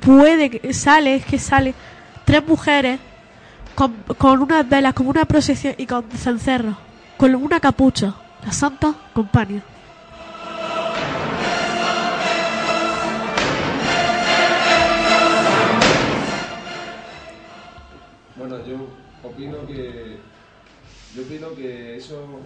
puede 0.00 0.48
que 0.48 0.72
sale, 0.72 1.16
es 1.16 1.26
que 1.26 1.38
sale 1.38 1.74
tres 2.24 2.46
mujeres 2.46 2.98
con, 3.74 3.92
con 4.16 4.40
unas 4.40 4.66
velas, 4.66 4.94
con 4.94 5.06
una 5.06 5.26
procesión 5.26 5.74
y 5.76 5.84
con 5.84 6.10
cencerros, 6.10 6.76
con 7.18 7.34
una 7.34 7.60
capucha, 7.60 8.14
la 8.44 8.52
Santa 8.52 8.94
Compañía. 9.12 9.62
Bueno, 18.36 18.64
yo 18.66 18.88
opino 19.22 19.66
que. 19.66 20.18
Yo 21.14 21.22
opino 21.22 21.54
que 21.54 21.96
eso. 21.96 22.40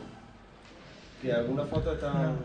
Que 1.21 1.33
algunas 1.33 1.69
fotos 1.69 1.95
están. 1.95 2.37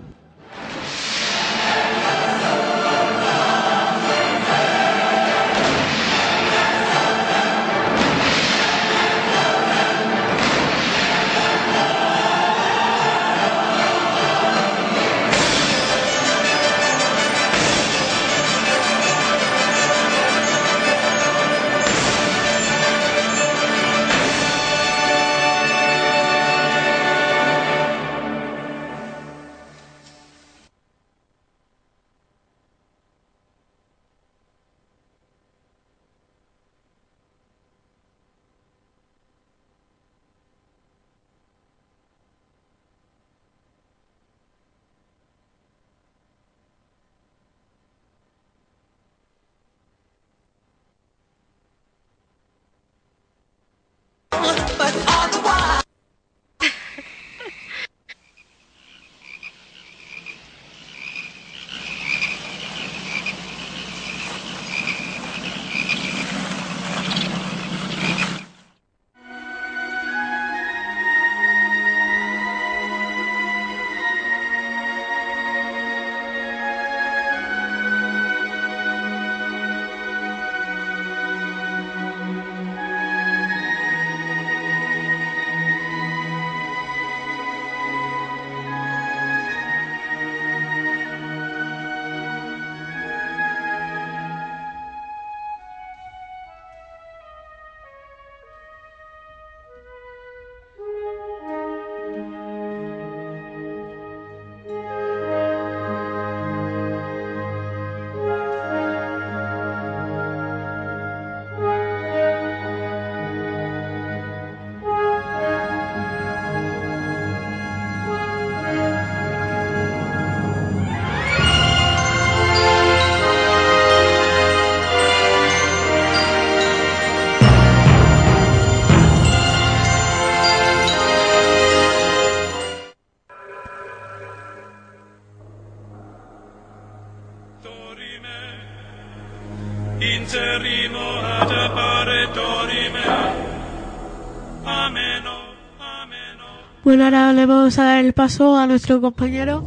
Bueno, 146.93 147.05
ahora 147.05 147.33
le 147.33 147.47
vamos 147.47 147.79
a 147.79 147.85
dar 147.85 148.05
el 148.05 148.13
paso 148.13 148.55
a 148.55 148.67
nuestro 148.67 149.01
compañero. 149.01 149.65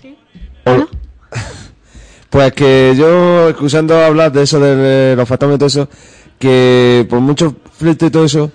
Sí. 0.00 0.18
Hola. 0.64 0.88
Pues 2.28 2.52
que 2.54 2.92
yo, 2.98 3.48
escuchando 3.48 3.96
hablar 3.96 4.32
de 4.32 4.42
eso, 4.42 4.58
de 4.58 5.14
los 5.14 5.28
fantasmas 5.28 5.54
y 5.54 5.58
todo 5.58 5.66
eso, 5.68 5.88
que 6.40 7.06
por 7.08 7.20
mucho 7.20 7.54
filtro 7.72 8.08
y 8.08 8.10
todo 8.10 8.24
eso, 8.24 8.50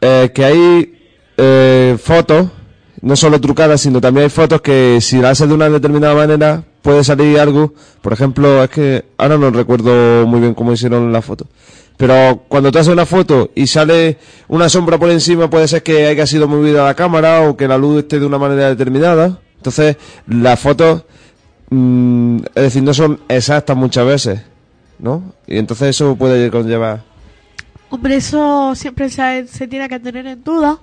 eh, 0.00 0.30
que 0.34 0.44
hay 0.46 1.10
eh, 1.36 1.98
fotos, 2.02 2.48
no 3.02 3.14
solo 3.14 3.38
trucadas, 3.38 3.82
sino 3.82 4.00
también 4.00 4.24
hay 4.24 4.30
fotos 4.30 4.62
que 4.62 5.00
si 5.02 5.18
las 5.18 5.32
haces 5.32 5.48
de 5.48 5.54
una 5.54 5.68
determinada 5.68 6.14
manera, 6.14 6.64
puede 6.80 7.04
salir 7.04 7.38
algo. 7.38 7.74
Por 8.00 8.14
ejemplo, 8.14 8.64
es 8.64 8.70
que 8.70 9.04
ahora 9.18 9.36
no 9.36 9.50
recuerdo 9.50 10.26
muy 10.26 10.40
bien 10.40 10.54
cómo 10.54 10.72
hicieron 10.72 11.12
la 11.12 11.20
foto. 11.20 11.46
Pero 11.98 12.44
cuando 12.46 12.70
tú 12.70 12.78
haces 12.78 12.92
una 12.92 13.04
foto 13.04 13.50
y 13.56 13.66
sale 13.66 14.18
una 14.46 14.68
sombra 14.68 14.98
por 14.98 15.10
encima, 15.10 15.50
puede 15.50 15.66
ser 15.66 15.82
que 15.82 16.06
haya 16.06 16.26
sido 16.28 16.46
movida 16.46 16.84
la 16.84 16.94
cámara 16.94 17.42
o 17.42 17.56
que 17.56 17.66
la 17.66 17.76
luz 17.76 17.98
esté 17.98 18.20
de 18.20 18.24
una 18.26 18.38
manera 18.38 18.68
determinada. 18.68 19.40
Entonces, 19.56 19.96
las 20.28 20.60
fotos, 20.60 21.02
mm, 21.70 22.38
es 22.54 22.62
decir, 22.62 22.84
no 22.84 22.94
son 22.94 23.18
exactas 23.28 23.76
muchas 23.76 24.06
veces, 24.06 24.40
¿no? 25.00 25.34
Y 25.48 25.58
entonces 25.58 25.88
eso 25.88 26.14
puede 26.14 26.52
conllevar. 26.52 27.02
Hombre, 27.90 28.14
eso 28.14 28.76
siempre 28.76 29.10
se, 29.10 29.48
se 29.48 29.66
tiene 29.66 29.88
que 29.88 29.98
tener 29.98 30.24
en 30.28 30.44
duda. 30.44 30.78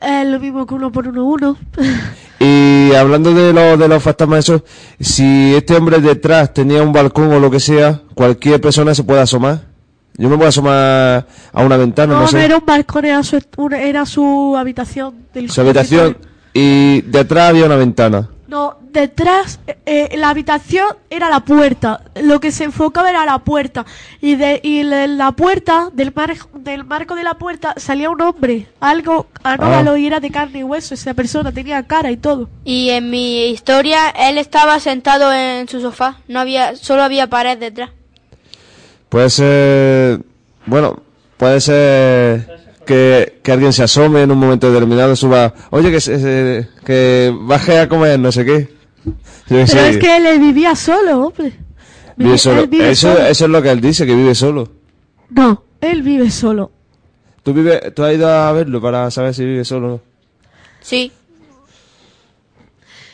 Es, 0.00 0.28
lo 0.28 0.38
mismo 0.38 0.64
que 0.64 0.74
uno 0.74 0.92
por 0.92 1.08
uno 1.08 1.24
uno. 1.24 1.58
Y 2.38 2.92
hablando 2.94 3.32
de, 3.32 3.52
lo, 3.52 3.76
de 3.76 3.88
los 3.88 4.02
fantasmas, 4.02 4.40
eso, 4.40 4.64
si 5.00 5.54
este 5.54 5.74
hombre 5.74 5.98
detrás 6.00 6.52
tenía 6.52 6.82
un 6.82 6.92
balcón 6.92 7.32
o 7.32 7.40
lo 7.40 7.50
que 7.50 7.58
sea, 7.58 8.02
cualquier 8.14 8.60
persona 8.60 8.94
se 8.94 9.02
puede 9.02 9.20
asomar. 9.20 9.73
Yo 10.16 10.28
me 10.28 10.36
puedo 10.36 10.48
asomar 10.48 11.26
a 11.52 11.62
una 11.62 11.76
ventana, 11.76 12.12
no, 12.12 12.18
No, 12.20 12.22
no 12.26 12.28
sé. 12.28 12.44
era 12.44 12.56
un 12.58 12.64
balcón, 12.66 13.04
era 13.04 13.22
su, 13.22 13.40
una- 13.56 13.80
era 13.80 14.06
su 14.06 14.54
habitación. 14.56 15.26
Del 15.34 15.50
Su 15.50 15.60
habitación 15.60 16.16
y 16.52 17.00
detrás 17.02 17.50
había 17.50 17.66
una 17.66 17.76
ventana. 17.76 18.28
No, 18.46 18.76
detrás, 18.92 19.58
eh, 19.66 19.76
eh, 20.12 20.16
la 20.16 20.28
habitación 20.28 20.86
era 21.10 21.28
la 21.28 21.40
puerta. 21.40 22.02
Lo 22.22 22.38
que 22.38 22.52
se 22.52 22.62
enfocaba 22.62 23.10
era 23.10 23.24
la 23.24 23.38
puerta. 23.40 23.84
Y 24.20 24.36
de 24.36 24.60
y 24.62 24.84
la, 24.84 25.08
la 25.08 25.32
puerta 25.32 25.90
del, 25.92 26.12
mar, 26.14 26.32
del 26.52 26.84
marco 26.84 27.16
de 27.16 27.24
la 27.24 27.34
puerta 27.34 27.74
salía 27.76 28.10
un 28.10 28.20
hombre, 28.20 28.68
algo 28.78 29.26
anómalo 29.42 29.96
y 29.96 30.06
era 30.06 30.20
de 30.20 30.30
carne 30.30 30.60
y 30.60 30.62
hueso. 30.62 30.94
Esa 30.94 31.14
persona 31.14 31.50
tenía 31.50 31.82
cara 31.84 32.12
y 32.12 32.16
todo. 32.16 32.48
Y 32.64 32.90
en 32.90 33.10
mi 33.10 33.46
historia 33.46 34.10
él 34.10 34.38
estaba 34.38 34.78
sentado 34.78 35.32
en 35.32 35.66
su 35.66 35.80
sofá, 35.80 36.18
no 36.28 36.38
había, 36.38 36.76
solo 36.76 37.02
había 37.02 37.26
pared 37.26 37.58
detrás. 37.58 37.90
Puede 39.14 39.30
ser. 39.30 40.20
Bueno, 40.66 41.00
puede 41.36 41.60
ser 41.60 42.48
que, 42.84 43.38
que 43.44 43.52
alguien 43.52 43.72
se 43.72 43.84
asome 43.84 44.22
en 44.22 44.32
un 44.32 44.38
momento 44.38 44.68
determinado, 44.72 45.14
suba. 45.14 45.54
Oye, 45.70 45.92
que, 45.92 46.00
se- 46.00 46.18
se- 46.18 46.68
que 46.84 47.32
baje 47.42 47.78
a 47.78 47.88
comer, 47.88 48.18
no 48.18 48.32
sé 48.32 48.44
qué. 48.44 48.74
Pero 49.48 49.68
sé, 49.68 49.90
es 49.90 49.98
que 49.98 50.16
él 50.16 50.40
vivía 50.40 50.74
solo, 50.74 51.26
hombre. 51.28 51.52
vive 52.16 52.30
Vive- 52.30 52.38
solo. 52.38 52.62
él 52.62 52.66
vive 52.66 52.90
eso, 52.90 53.12
solo. 53.12 53.24
eso 53.26 53.44
es 53.44 53.50
lo 53.52 53.62
que 53.62 53.70
él 53.70 53.80
dice, 53.80 54.04
que 54.04 54.16
vive 54.16 54.34
solo. 54.34 54.68
No, 55.30 55.62
él 55.80 56.02
vive 56.02 56.28
solo. 56.32 56.72
¿Tú, 57.44 57.54
vive, 57.54 57.92
¿Tú 57.92 58.02
has 58.02 58.14
ido 58.14 58.28
a 58.28 58.50
verlo 58.50 58.80
para 58.82 59.08
saber 59.12 59.32
si 59.32 59.44
vive 59.44 59.64
solo 59.64 59.86
o 59.86 59.90
no? 59.90 60.00
Sí, 60.80 61.12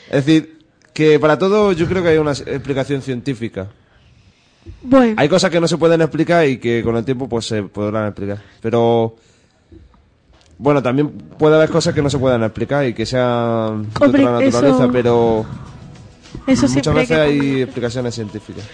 Es 0.09 0.25
decir, 0.25 0.61
que 0.95 1.21
para 1.21 1.37
todo 1.37 1.73
yo 1.73 1.87
creo 1.87 2.03
que 2.03 2.09
hay 2.09 2.17
una 2.17 2.33
explicación 2.33 3.03
científica. 3.03 3.69
Bueno, 4.83 5.15
Hay 5.19 5.29
cosas 5.29 5.51
que 5.51 5.61
no 5.61 5.69
se 5.69 5.77
pueden 5.79 6.01
explicar 6.01 6.47
y 6.47 6.59
que 6.59 6.83
con 6.83 6.97
el 6.97 7.05
tiempo 7.05 7.29
pues 7.29 7.47
se 7.47 7.63
podrán 7.63 8.07
explicar. 8.09 8.39
Pero 8.61 9.17
bueno, 10.59 10.83
también 10.83 11.09
puede 11.11 11.57
haber 11.57 11.71
cosas 11.71 11.95
que 11.95 12.03
no 12.03 12.11
se 12.11 12.19
puedan 12.19 12.43
explicar 12.43 12.87
y 12.87 12.93
que 12.95 13.07
sean 13.07 13.85
de 13.85 14.05
Hombre, 14.05 14.23
otra 14.25 14.33
naturaleza, 14.45 14.69
eso- 14.85 14.93
pero 14.93 15.47
eso 16.47 16.69
muchas 16.69 16.95
veces 16.95 17.09
que- 17.17 17.23
hay 17.23 17.63
explicaciones 17.63 18.15
científicas. 18.15 18.65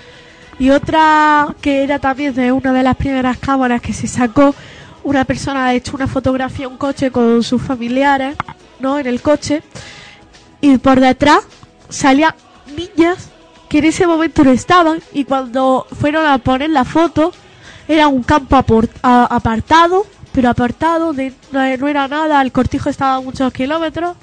Y 0.59 0.71
otra 0.71 1.55
que 1.61 1.83
era 1.85 1.99
también 1.99 2.35
de 2.35 2.51
una 2.51 2.73
de 2.73 2.83
las 2.83 2.97
primeras 2.97 3.39
cámaras 3.39 3.81
que 3.83 3.93
se 3.93 4.07
sacó, 4.09 4.55
una 5.05 5.25
persona 5.25 5.67
ha 5.67 5.75
hecho 5.75 5.95
una 5.95 6.07
fotografía, 6.09 6.67
un 6.67 6.79
coche 6.79 7.11
con 7.11 7.43
sus 7.43 7.61
familiares, 7.63 8.37
¿no? 8.81 8.99
En 8.99 9.07
el 9.07 9.21
coche. 9.21 9.63
Y 10.61 10.79
por 10.79 10.99
detrás 10.99 11.41
salían 11.89 12.35
niñas 12.75 13.29
que 13.69 13.79
en 13.79 13.85
ese 13.85 14.07
momento 14.07 14.45
no 14.45 14.51
estaban 14.51 15.01
y 15.13 15.25
cuando 15.25 15.87
fueron 15.99 16.27
a 16.27 16.39
poner 16.39 16.71
la 16.71 16.85
foto 16.85 17.33
era 17.89 18.09
un 18.09 18.23
campo 18.23 18.57
apartado, 19.03 20.07
pero 20.33 20.51
apartado, 20.51 21.13
de, 21.13 21.33
no, 21.53 21.77
no 21.77 21.89
era 21.89 22.09
nada, 22.09 22.43
el 22.43 22.53
cortijo 22.53 22.91
estaba 22.91 23.17
a 23.17 23.21
muchos 23.21 23.53
kilómetros. 23.53 24.17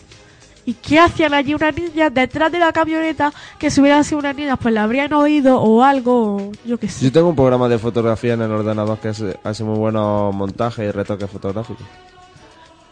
¿Y 0.65 0.75
qué 0.75 0.97
hacían 0.97 1.33
allí 1.33 1.53
unas 1.53 1.75
niñas 1.75 2.13
detrás 2.13 2.49
de 2.49 2.57
la 2.57 2.71
camioneta? 2.71 3.33
Que 3.59 3.69
si 3.69 3.81
hubieran 3.81 4.05
sido 4.05 4.19
unas 4.19 4.33
niñas, 4.33 4.57
pues 4.61 4.73
la 4.73 4.83
habrían 4.83 5.11
oído 5.11 5.59
o 5.59 5.83
algo, 5.83 6.37
o 6.37 6.51
yo 6.63 6.77
qué 6.77 6.87
sé. 6.87 7.03
Yo 7.03 7.11
tengo 7.11 7.29
un 7.29 7.35
programa 7.35 7.67
de 7.67 7.77
fotografía 7.77 8.33
en 8.33 8.43
el 8.43 8.51
ordenador 8.51 8.97
que 8.99 9.09
hace, 9.09 9.37
hace 9.43 9.63
muy 9.65 9.77
buenos 9.77 10.33
montajes 10.33 10.87
y 10.87 10.91
retoques 10.91 11.29
fotográficos. 11.29 11.85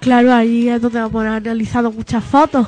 Claro, 0.01 0.33
ahí 0.33 0.67
es 0.67 0.81
donde 0.81 0.99
hemos 0.99 1.23
analizado 1.23 1.91
muchas 1.91 2.23
fotos. 2.23 2.67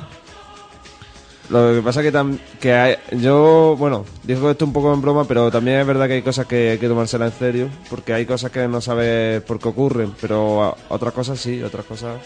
Lo 1.49 1.73
que 1.73 1.81
pasa 1.83 2.01
que, 2.01 2.11
tam- 2.13 2.39
que 2.59 2.73
hay- 2.73 2.95
yo, 3.19 3.75
bueno, 3.77 4.05
digo 4.23 4.49
esto 4.49 4.63
un 4.65 4.71
poco 4.73 4.93
en 4.93 5.01
broma, 5.01 5.25
pero 5.27 5.51
también 5.51 5.79
es 5.81 5.85
verdad 5.85 6.07
que 6.07 6.13
hay 6.13 6.21
cosas 6.21 6.45
que 6.47 6.71
hay 6.71 6.77
que 6.77 6.87
tomársela 6.87 7.25
en 7.25 7.33
serio, 7.33 7.69
porque 7.89 8.13
hay 8.13 8.25
cosas 8.25 8.49
que 8.49 8.67
no 8.67 8.79
sabes 8.81 9.41
por 9.43 9.59
qué 9.59 9.67
ocurren, 9.67 10.13
pero 10.21 10.75
otras 10.89 11.13
cosas 11.13 11.39
sí, 11.39 11.61
otras 11.61 11.85
cosas 11.85 12.21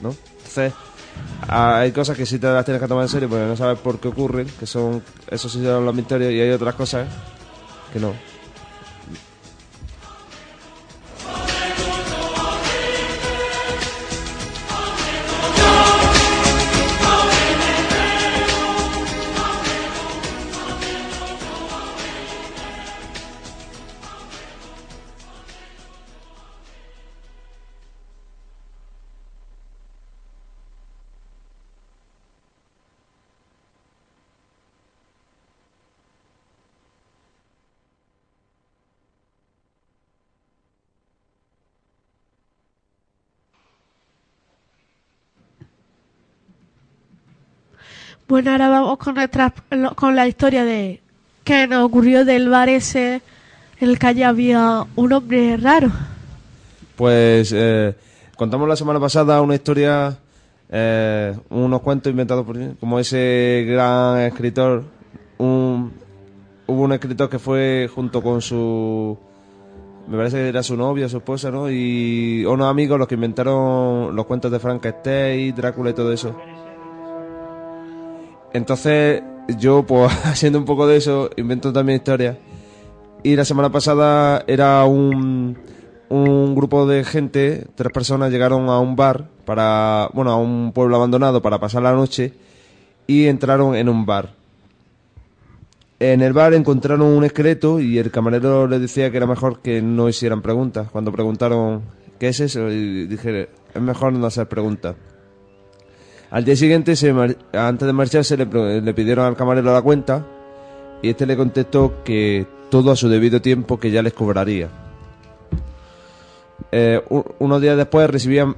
no. 0.00 0.14
Entonces, 0.38 0.72
hay 1.48 1.92
cosas 1.92 2.16
que 2.16 2.24
sí 2.26 2.38
te 2.38 2.46
las 2.46 2.64
tienes 2.64 2.80
que 2.82 2.88
tomar 2.88 3.04
en 3.04 3.08
serio, 3.10 3.28
porque 3.28 3.44
no 3.44 3.56
sabes 3.56 3.78
por 3.78 4.00
qué 4.00 4.08
ocurren, 4.08 4.46
que 4.58 4.66
son, 4.66 5.02
eso 5.30 5.48
sí 5.50 5.62
son 5.62 5.84
los 5.84 5.94
misterios, 5.94 6.32
y 6.32 6.40
hay 6.40 6.50
otras 6.50 6.74
cosas 6.74 7.06
que 7.92 8.00
no. 8.00 8.14
Bueno, 48.32 48.50
ahora 48.50 48.70
vamos 48.70 48.96
con 48.96 49.14
nuestra, 49.14 49.52
la 50.14 50.26
historia 50.26 50.64
de 50.64 51.02
que 51.44 51.66
nos 51.66 51.84
ocurrió 51.84 52.24
del 52.24 52.48
bar 52.48 52.70
ese 52.70 53.20
en 53.78 53.90
el 53.90 53.98
que 53.98 54.06
allí 54.06 54.22
había 54.22 54.86
un 54.96 55.12
hombre 55.12 55.58
raro. 55.58 55.90
Pues 56.96 57.52
eh, 57.54 57.94
contamos 58.34 58.66
la 58.66 58.76
semana 58.76 58.98
pasada 58.98 59.42
una 59.42 59.54
historia, 59.54 60.16
eh, 60.70 61.36
unos 61.50 61.82
cuentos 61.82 62.10
inventados 62.10 62.46
por 62.46 62.56
como 62.76 62.98
ese 62.98 63.66
gran 63.68 64.20
escritor, 64.20 64.84
un, 65.36 65.92
hubo 66.66 66.82
un 66.84 66.92
escritor 66.94 67.28
que 67.28 67.38
fue 67.38 67.90
junto 67.94 68.22
con 68.22 68.40
su, 68.40 69.14
me 70.08 70.16
parece 70.16 70.38
que 70.38 70.48
era 70.48 70.62
su 70.62 70.74
novia, 70.74 71.06
su 71.06 71.18
esposa, 71.18 71.50
¿no? 71.50 71.70
Y 71.70 72.46
unos 72.46 72.70
amigos 72.70 72.98
los 72.98 73.06
que 73.06 73.14
inventaron 73.14 74.16
los 74.16 74.24
cuentos 74.24 74.50
de 74.50 74.58
Frankenstein, 74.58 75.54
Drácula 75.54 75.90
y 75.90 75.92
todo 75.92 76.10
eso. 76.14 76.34
Entonces 78.52 79.22
yo, 79.58 79.84
pues 79.84 80.12
haciendo 80.24 80.58
un 80.58 80.64
poco 80.64 80.86
de 80.86 80.96
eso, 80.96 81.30
invento 81.36 81.72
también 81.72 81.96
historias. 81.96 82.36
Y 83.22 83.36
la 83.36 83.44
semana 83.44 83.70
pasada 83.70 84.44
era 84.46 84.84
un, 84.84 85.56
un 86.08 86.54
grupo 86.54 86.86
de 86.86 87.04
gente, 87.04 87.66
tres 87.76 87.92
personas 87.92 88.30
llegaron 88.32 88.68
a 88.68 88.80
un 88.80 88.96
bar 88.96 89.28
para, 89.44 90.08
bueno, 90.12 90.32
a 90.32 90.36
un 90.36 90.72
pueblo 90.72 90.96
abandonado 90.96 91.40
para 91.40 91.60
pasar 91.60 91.82
la 91.82 91.92
noche 91.92 92.34
y 93.06 93.26
entraron 93.26 93.76
en 93.76 93.88
un 93.88 94.04
bar. 94.04 94.34
En 96.00 96.20
el 96.20 96.32
bar 96.32 96.52
encontraron 96.52 97.06
un 97.06 97.22
esqueleto 97.22 97.78
y 97.78 97.96
el 97.98 98.10
camarero 98.10 98.66
les 98.66 98.80
decía 98.80 99.10
que 99.12 99.18
era 99.18 99.26
mejor 99.26 99.60
que 99.60 99.80
no 99.80 100.08
hicieran 100.08 100.42
preguntas. 100.42 100.90
Cuando 100.90 101.12
preguntaron 101.12 101.82
qué 102.18 102.28
es 102.28 102.40
eso, 102.40 102.68
y 102.70 103.06
dije, 103.06 103.48
es 103.72 103.80
mejor 103.80 104.12
no 104.12 104.26
hacer 104.26 104.48
preguntas. 104.48 104.96
Al 106.32 106.46
día 106.46 106.56
siguiente, 106.56 106.96
se 106.96 107.10
antes 107.52 107.86
de 107.86 107.92
marcharse, 107.92 108.38
le, 108.38 108.94
pidieron 108.94 109.26
al 109.26 109.36
camarero 109.36 109.70
la 109.70 109.82
cuenta 109.82 110.24
y 111.02 111.10
este 111.10 111.26
le 111.26 111.36
contestó 111.36 112.02
que 112.04 112.46
todo 112.70 112.90
a 112.90 112.96
su 112.96 113.10
debido 113.10 113.42
tiempo 113.42 113.78
que 113.78 113.90
ya 113.90 114.00
les 114.00 114.14
cobraría. 114.14 114.70
Eh, 116.70 117.02
unos 117.38 117.60
días 117.60 117.76
después 117.76 118.08
recibían 118.08 118.56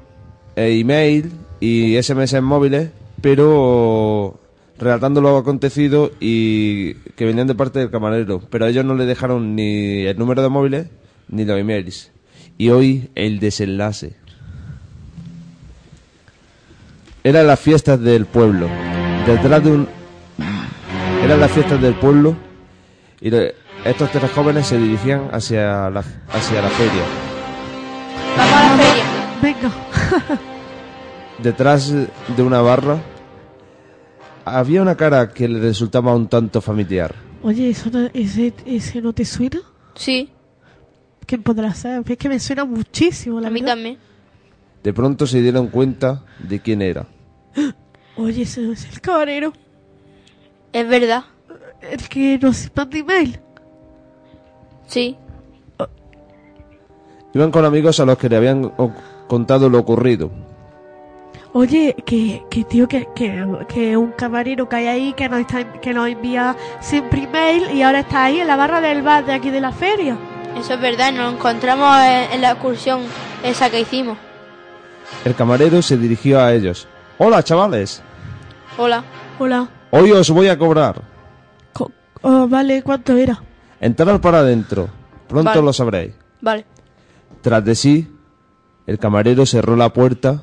eh, 0.54 0.78
email 0.78 1.32
y 1.58 2.00
SMS 2.00 2.40
móviles, 2.40 2.90
pero 3.20 4.38
relatando 4.78 5.20
lo 5.20 5.36
acontecido 5.36 6.12
y 6.20 6.94
que 7.16 7.24
venían 7.24 7.48
de 7.48 7.56
parte 7.56 7.80
del 7.80 7.90
camarero, 7.90 8.40
pero 8.50 8.68
ellos 8.68 8.84
no 8.84 8.94
le 8.94 9.04
dejaron 9.04 9.56
ni 9.56 10.06
el 10.06 10.16
número 10.16 10.42
de 10.42 10.48
móviles 10.48 10.86
ni 11.26 11.44
los 11.44 11.58
emails. 11.58 12.12
Y 12.56 12.68
hoy 12.68 13.10
el 13.16 13.40
desenlace. 13.40 14.14
Eran 17.24 17.46
las 17.46 17.58
fiestas 17.58 18.00
del 18.00 18.26
pueblo. 18.26 18.68
Detrás 19.26 19.64
de 19.64 19.70
un... 19.72 19.88
Eran 21.24 21.40
las 21.40 21.50
fiestas 21.50 21.80
del 21.80 21.94
pueblo 21.94 22.36
y 23.20 23.30
le- 23.30 23.54
estos 23.84 24.10
tres 24.10 24.30
jóvenes 24.32 24.66
se 24.66 24.76
dirigían 24.78 25.28
hacia 25.32 25.88
la, 25.90 26.00
hacia 26.32 26.60
la 26.62 26.68
feria. 26.68 27.02
vamos 28.36 28.52
a 28.52 28.76
la 28.76 28.82
feria. 28.82 29.04
Venga. 29.42 29.70
Detrás 31.42 31.92
de 31.92 32.42
una 32.42 32.60
barra 32.60 32.98
había 34.44 34.82
una 34.82 34.94
cara 34.96 35.30
que 35.30 35.48
le 35.48 35.60
resultaba 35.60 36.14
un 36.14 36.28
tanto 36.28 36.60
familiar. 36.60 37.14
Oye, 37.42 37.70
¿eso 37.70 37.88
no- 37.90 38.08
ese, 38.12 38.52
¿ese 38.66 39.00
no 39.00 39.12
te 39.14 39.24
suena? 39.24 39.60
Sí, 39.94 40.30
¿Quién 41.26 41.42
podrá 41.42 41.72
ser? 41.72 42.02
Es 42.06 42.18
que 42.18 42.28
me 42.28 42.38
suena 42.38 42.66
muchísimo, 42.66 43.40
la 43.40 43.48
a 43.48 43.50
mí 43.50 43.60
verdad. 43.62 43.74
también. 43.76 43.98
De 44.82 44.92
pronto 44.92 45.26
se 45.26 45.40
dieron 45.40 45.68
cuenta 45.68 46.22
de 46.38 46.60
quién 46.60 46.82
era. 46.82 47.06
Oye, 48.16 48.42
ese 48.42 48.70
es 48.72 48.84
el 48.92 49.00
camarero. 49.00 49.52
Es 50.72 50.88
verdad. 50.88 51.24
El 51.80 52.08
que 52.08 52.38
nos 52.38 52.70
manda 52.74 52.98
email. 52.98 53.40
Sí. 54.86 55.16
Iban 57.32 57.50
con 57.50 57.64
amigos 57.64 57.98
a 58.00 58.04
los 58.04 58.16
que 58.16 58.28
le 58.28 58.36
habían 58.36 58.72
contado 59.26 59.68
lo 59.68 59.78
ocurrido. 59.80 60.30
Oye, 61.52 61.94
que, 62.04 62.42
que 62.50 62.64
tío, 62.64 62.88
que, 62.88 63.06
que, 63.14 63.46
que 63.68 63.96
un 63.96 64.10
camarero 64.12 64.68
que 64.68 64.76
hay 64.76 64.86
ahí 64.86 65.12
que 65.12 65.28
nos, 65.28 65.40
está, 65.40 65.72
que 65.80 65.94
nos 65.94 66.08
envía 66.08 66.56
siempre 66.80 67.24
email 67.24 67.70
y 67.72 67.82
ahora 67.82 68.00
está 68.00 68.24
ahí 68.24 68.40
en 68.40 68.48
la 68.48 68.56
barra 68.56 68.80
del 68.80 69.02
bar 69.02 69.24
de 69.24 69.34
aquí 69.34 69.50
de 69.50 69.60
la 69.60 69.70
feria. 69.70 70.16
Eso 70.58 70.74
es 70.74 70.80
verdad, 70.80 71.12
nos 71.12 71.34
encontramos 71.34 71.96
en, 72.00 72.32
en 72.32 72.40
la 72.40 72.52
excursión 72.52 73.02
Esa 73.44 73.70
que 73.70 73.80
hicimos. 73.80 74.18
El 75.24 75.34
camarero 75.34 75.80
se 75.82 75.96
dirigió 75.96 76.40
a 76.40 76.52
ellos. 76.52 76.88
Hola, 77.18 77.42
chavales. 77.42 78.02
Hola. 78.76 79.04
Hola. 79.38 79.68
Hoy 79.90 80.10
os 80.12 80.30
voy 80.30 80.48
a 80.48 80.58
cobrar. 80.58 81.00
Co- 81.72 81.90
oh, 82.22 82.48
vale, 82.48 82.82
¿cuánto 82.82 83.16
era? 83.16 83.40
Entrad 83.80 84.20
para 84.20 84.38
adentro. 84.38 84.88
Pronto 85.28 85.50
Vale. 85.50 85.62
lo 85.62 85.72
sabréis. 85.72 86.14
Vale. 86.40 86.66
Tras 87.42 87.64
de 87.64 87.74
sí, 87.74 88.10
el 88.86 88.98
camarero 88.98 89.46
cerró 89.46 89.76
la 89.76 89.92
puerta 89.92 90.42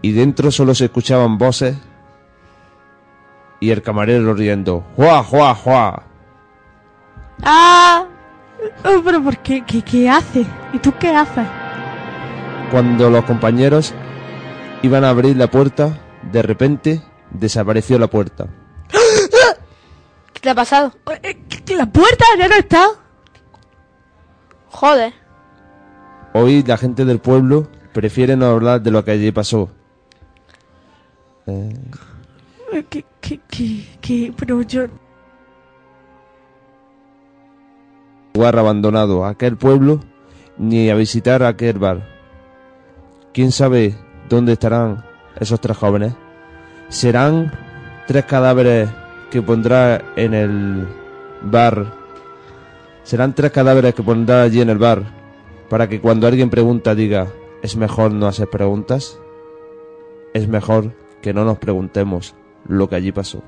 y 0.00 0.12
dentro 0.12 0.50
solo 0.50 0.74
se 0.74 0.86
escuchaban 0.86 1.38
voces 1.38 1.76
y 3.60 3.70
el 3.70 3.82
camarero 3.82 4.34
riendo. 4.34 4.84
¡Juá, 4.96 5.22
juá, 5.22 5.54
juá! 5.54 6.02
¡Ah! 7.42 8.04
Oh, 8.84 9.02
pero 9.04 9.22
¿por 9.22 9.38
qué? 9.38 9.64
¿Qué, 9.64 9.82
qué 9.82 10.08
hace? 10.08 10.46
¿Y 10.72 10.78
tú 10.78 10.92
qué 10.98 11.08
haces? 11.14 11.46
Cuando 12.70 13.10
los 13.10 13.24
compañeros 13.24 13.94
iban 14.82 15.04
a 15.04 15.10
abrir 15.10 15.36
la 15.36 15.50
puerta, 15.50 15.98
de 16.30 16.42
repente 16.42 17.02
desapareció 17.30 17.98
la 17.98 18.08
puerta. 18.08 18.46
¿Qué 20.32 20.40
te 20.40 20.50
ha 20.50 20.54
pasado? 20.54 20.92
Eh, 21.22 21.40
que 21.64 21.76
La 21.76 21.86
puerta 21.86 22.24
ya 22.38 22.48
no 22.48 22.54
está. 22.54 22.86
Joder. 24.70 25.12
Hoy 26.34 26.62
la 26.62 26.76
gente 26.76 27.04
del 27.04 27.18
pueblo 27.20 27.68
prefiere 27.92 28.36
no 28.36 28.46
hablar 28.46 28.82
de 28.82 28.90
lo 28.90 29.04
que 29.04 29.12
allí 29.12 29.30
pasó. 29.32 29.70
Eh, 31.46 31.74
Eh, 32.72 32.86
¿Qué, 32.88 33.04
qué, 33.20 33.38
qué, 33.48 33.86
qué? 34.00 34.34
Pero 34.36 34.62
yo... 34.62 34.86
lugar 38.34 38.58
abandonado, 38.58 39.26
aquel 39.26 39.58
pueblo, 39.58 40.00
ni 40.56 40.88
a 40.88 40.94
visitar 40.94 41.42
aquel 41.42 41.78
bar. 41.78 42.08
¿Quién 43.34 43.52
sabe 43.52 43.94
dónde 44.28 44.52
estarán 44.52 45.04
esos 45.38 45.60
tres 45.60 45.76
jóvenes? 45.76 46.14
¿Serán 46.88 47.52
tres 48.06 48.24
cadáveres 48.24 48.90
que 49.30 49.42
pondrá 49.42 50.02
en 50.16 50.34
el 50.34 50.86
bar? 51.42 51.86
¿Serán 53.02 53.34
tres 53.34 53.50
cadáveres 53.50 53.94
que 53.94 54.02
pondrá 54.02 54.42
allí 54.42 54.60
en 54.60 54.70
el 54.70 54.78
bar 54.78 55.02
para 55.68 55.88
que 55.88 56.00
cuando 56.00 56.26
alguien 56.26 56.50
pregunta 56.50 56.94
diga, 56.94 57.28
es 57.62 57.76
mejor 57.76 58.12
no 58.12 58.26
hacer 58.26 58.48
preguntas? 58.48 59.18
Es 60.34 60.48
mejor 60.48 60.92
que 61.20 61.32
no 61.32 61.44
nos 61.44 61.58
preguntemos 61.58 62.34
lo 62.66 62.88
que 62.88 62.96
allí 62.96 63.12
pasó. 63.12 63.42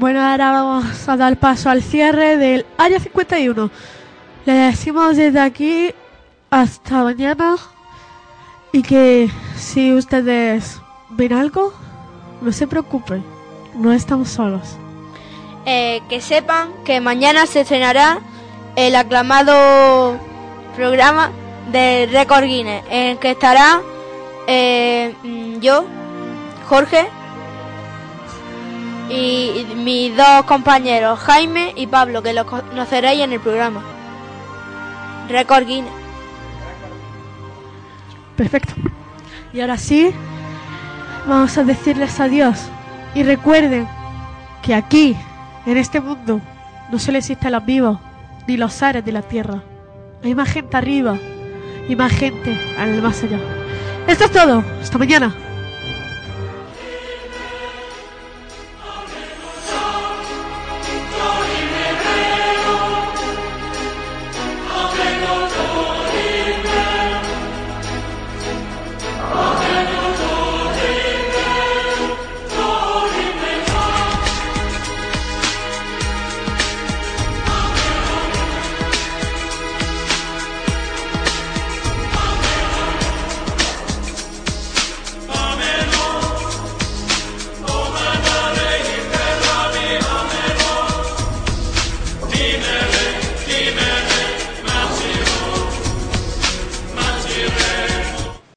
Bueno, 0.00 0.22
ahora 0.22 0.50
vamos 0.50 1.06
a 1.10 1.16
dar 1.18 1.36
paso 1.36 1.68
al 1.68 1.82
cierre 1.82 2.38
del 2.38 2.64
Área 2.78 2.98
51. 2.98 3.70
Le 4.46 4.52
decimos 4.54 5.14
desde 5.18 5.40
aquí 5.40 5.94
hasta 6.48 7.04
mañana 7.04 7.56
y 8.72 8.80
que 8.80 9.28
si 9.56 9.92
ustedes 9.92 10.80
ven 11.10 11.34
algo, 11.34 11.74
no 12.40 12.50
se 12.50 12.66
preocupen, 12.66 13.22
no 13.74 13.92
estamos 13.92 14.30
solos. 14.30 14.78
Eh, 15.66 16.00
que 16.08 16.22
sepan 16.22 16.70
que 16.86 17.02
mañana 17.02 17.44
se 17.44 17.60
estrenará 17.60 18.20
el 18.76 18.96
aclamado 18.96 20.18
programa 20.76 21.30
de 21.72 22.08
Record 22.10 22.44
Guinness, 22.44 22.84
en 22.88 23.10
el 23.10 23.18
que 23.18 23.32
estará 23.32 23.82
eh, 24.46 25.14
mm, 25.22 25.60
yo, 25.60 25.84
Jorge, 26.70 27.06
y 29.10 29.66
mis 29.76 30.16
dos 30.16 30.44
compañeros, 30.44 31.18
Jaime 31.18 31.72
y 31.76 31.86
Pablo, 31.86 32.22
que 32.22 32.32
los 32.32 32.44
conoceréis 32.44 33.22
en 33.22 33.32
el 33.32 33.40
programa. 33.40 33.82
Record 35.28 35.66
Guinness. 35.66 35.92
Perfecto. 38.36 38.72
Y 39.52 39.60
ahora 39.60 39.76
sí, 39.76 40.12
vamos 41.26 41.58
a 41.58 41.64
decirles 41.64 42.18
adiós. 42.20 42.68
Y 43.14 43.24
recuerden 43.24 43.88
que 44.62 44.74
aquí, 44.74 45.16
en 45.66 45.76
este 45.76 46.00
mundo, 46.00 46.40
no 46.90 46.98
solo 46.98 47.18
existen 47.18 47.52
los 47.52 47.64
vivos, 47.64 47.98
ni 48.46 48.56
los 48.56 48.72
seres 48.72 49.04
de 49.04 49.12
la 49.12 49.22
tierra. 49.22 49.62
Hay 50.22 50.34
más 50.34 50.48
gente 50.48 50.76
arriba 50.76 51.18
y 51.88 51.96
más 51.96 52.12
gente 52.12 52.56
en 52.78 52.88
el 52.88 53.02
más 53.02 53.22
allá. 53.22 53.38
Esto 54.06 54.24
es 54.24 54.30
todo. 54.30 54.62
Hasta 54.80 54.98
mañana. 54.98 55.34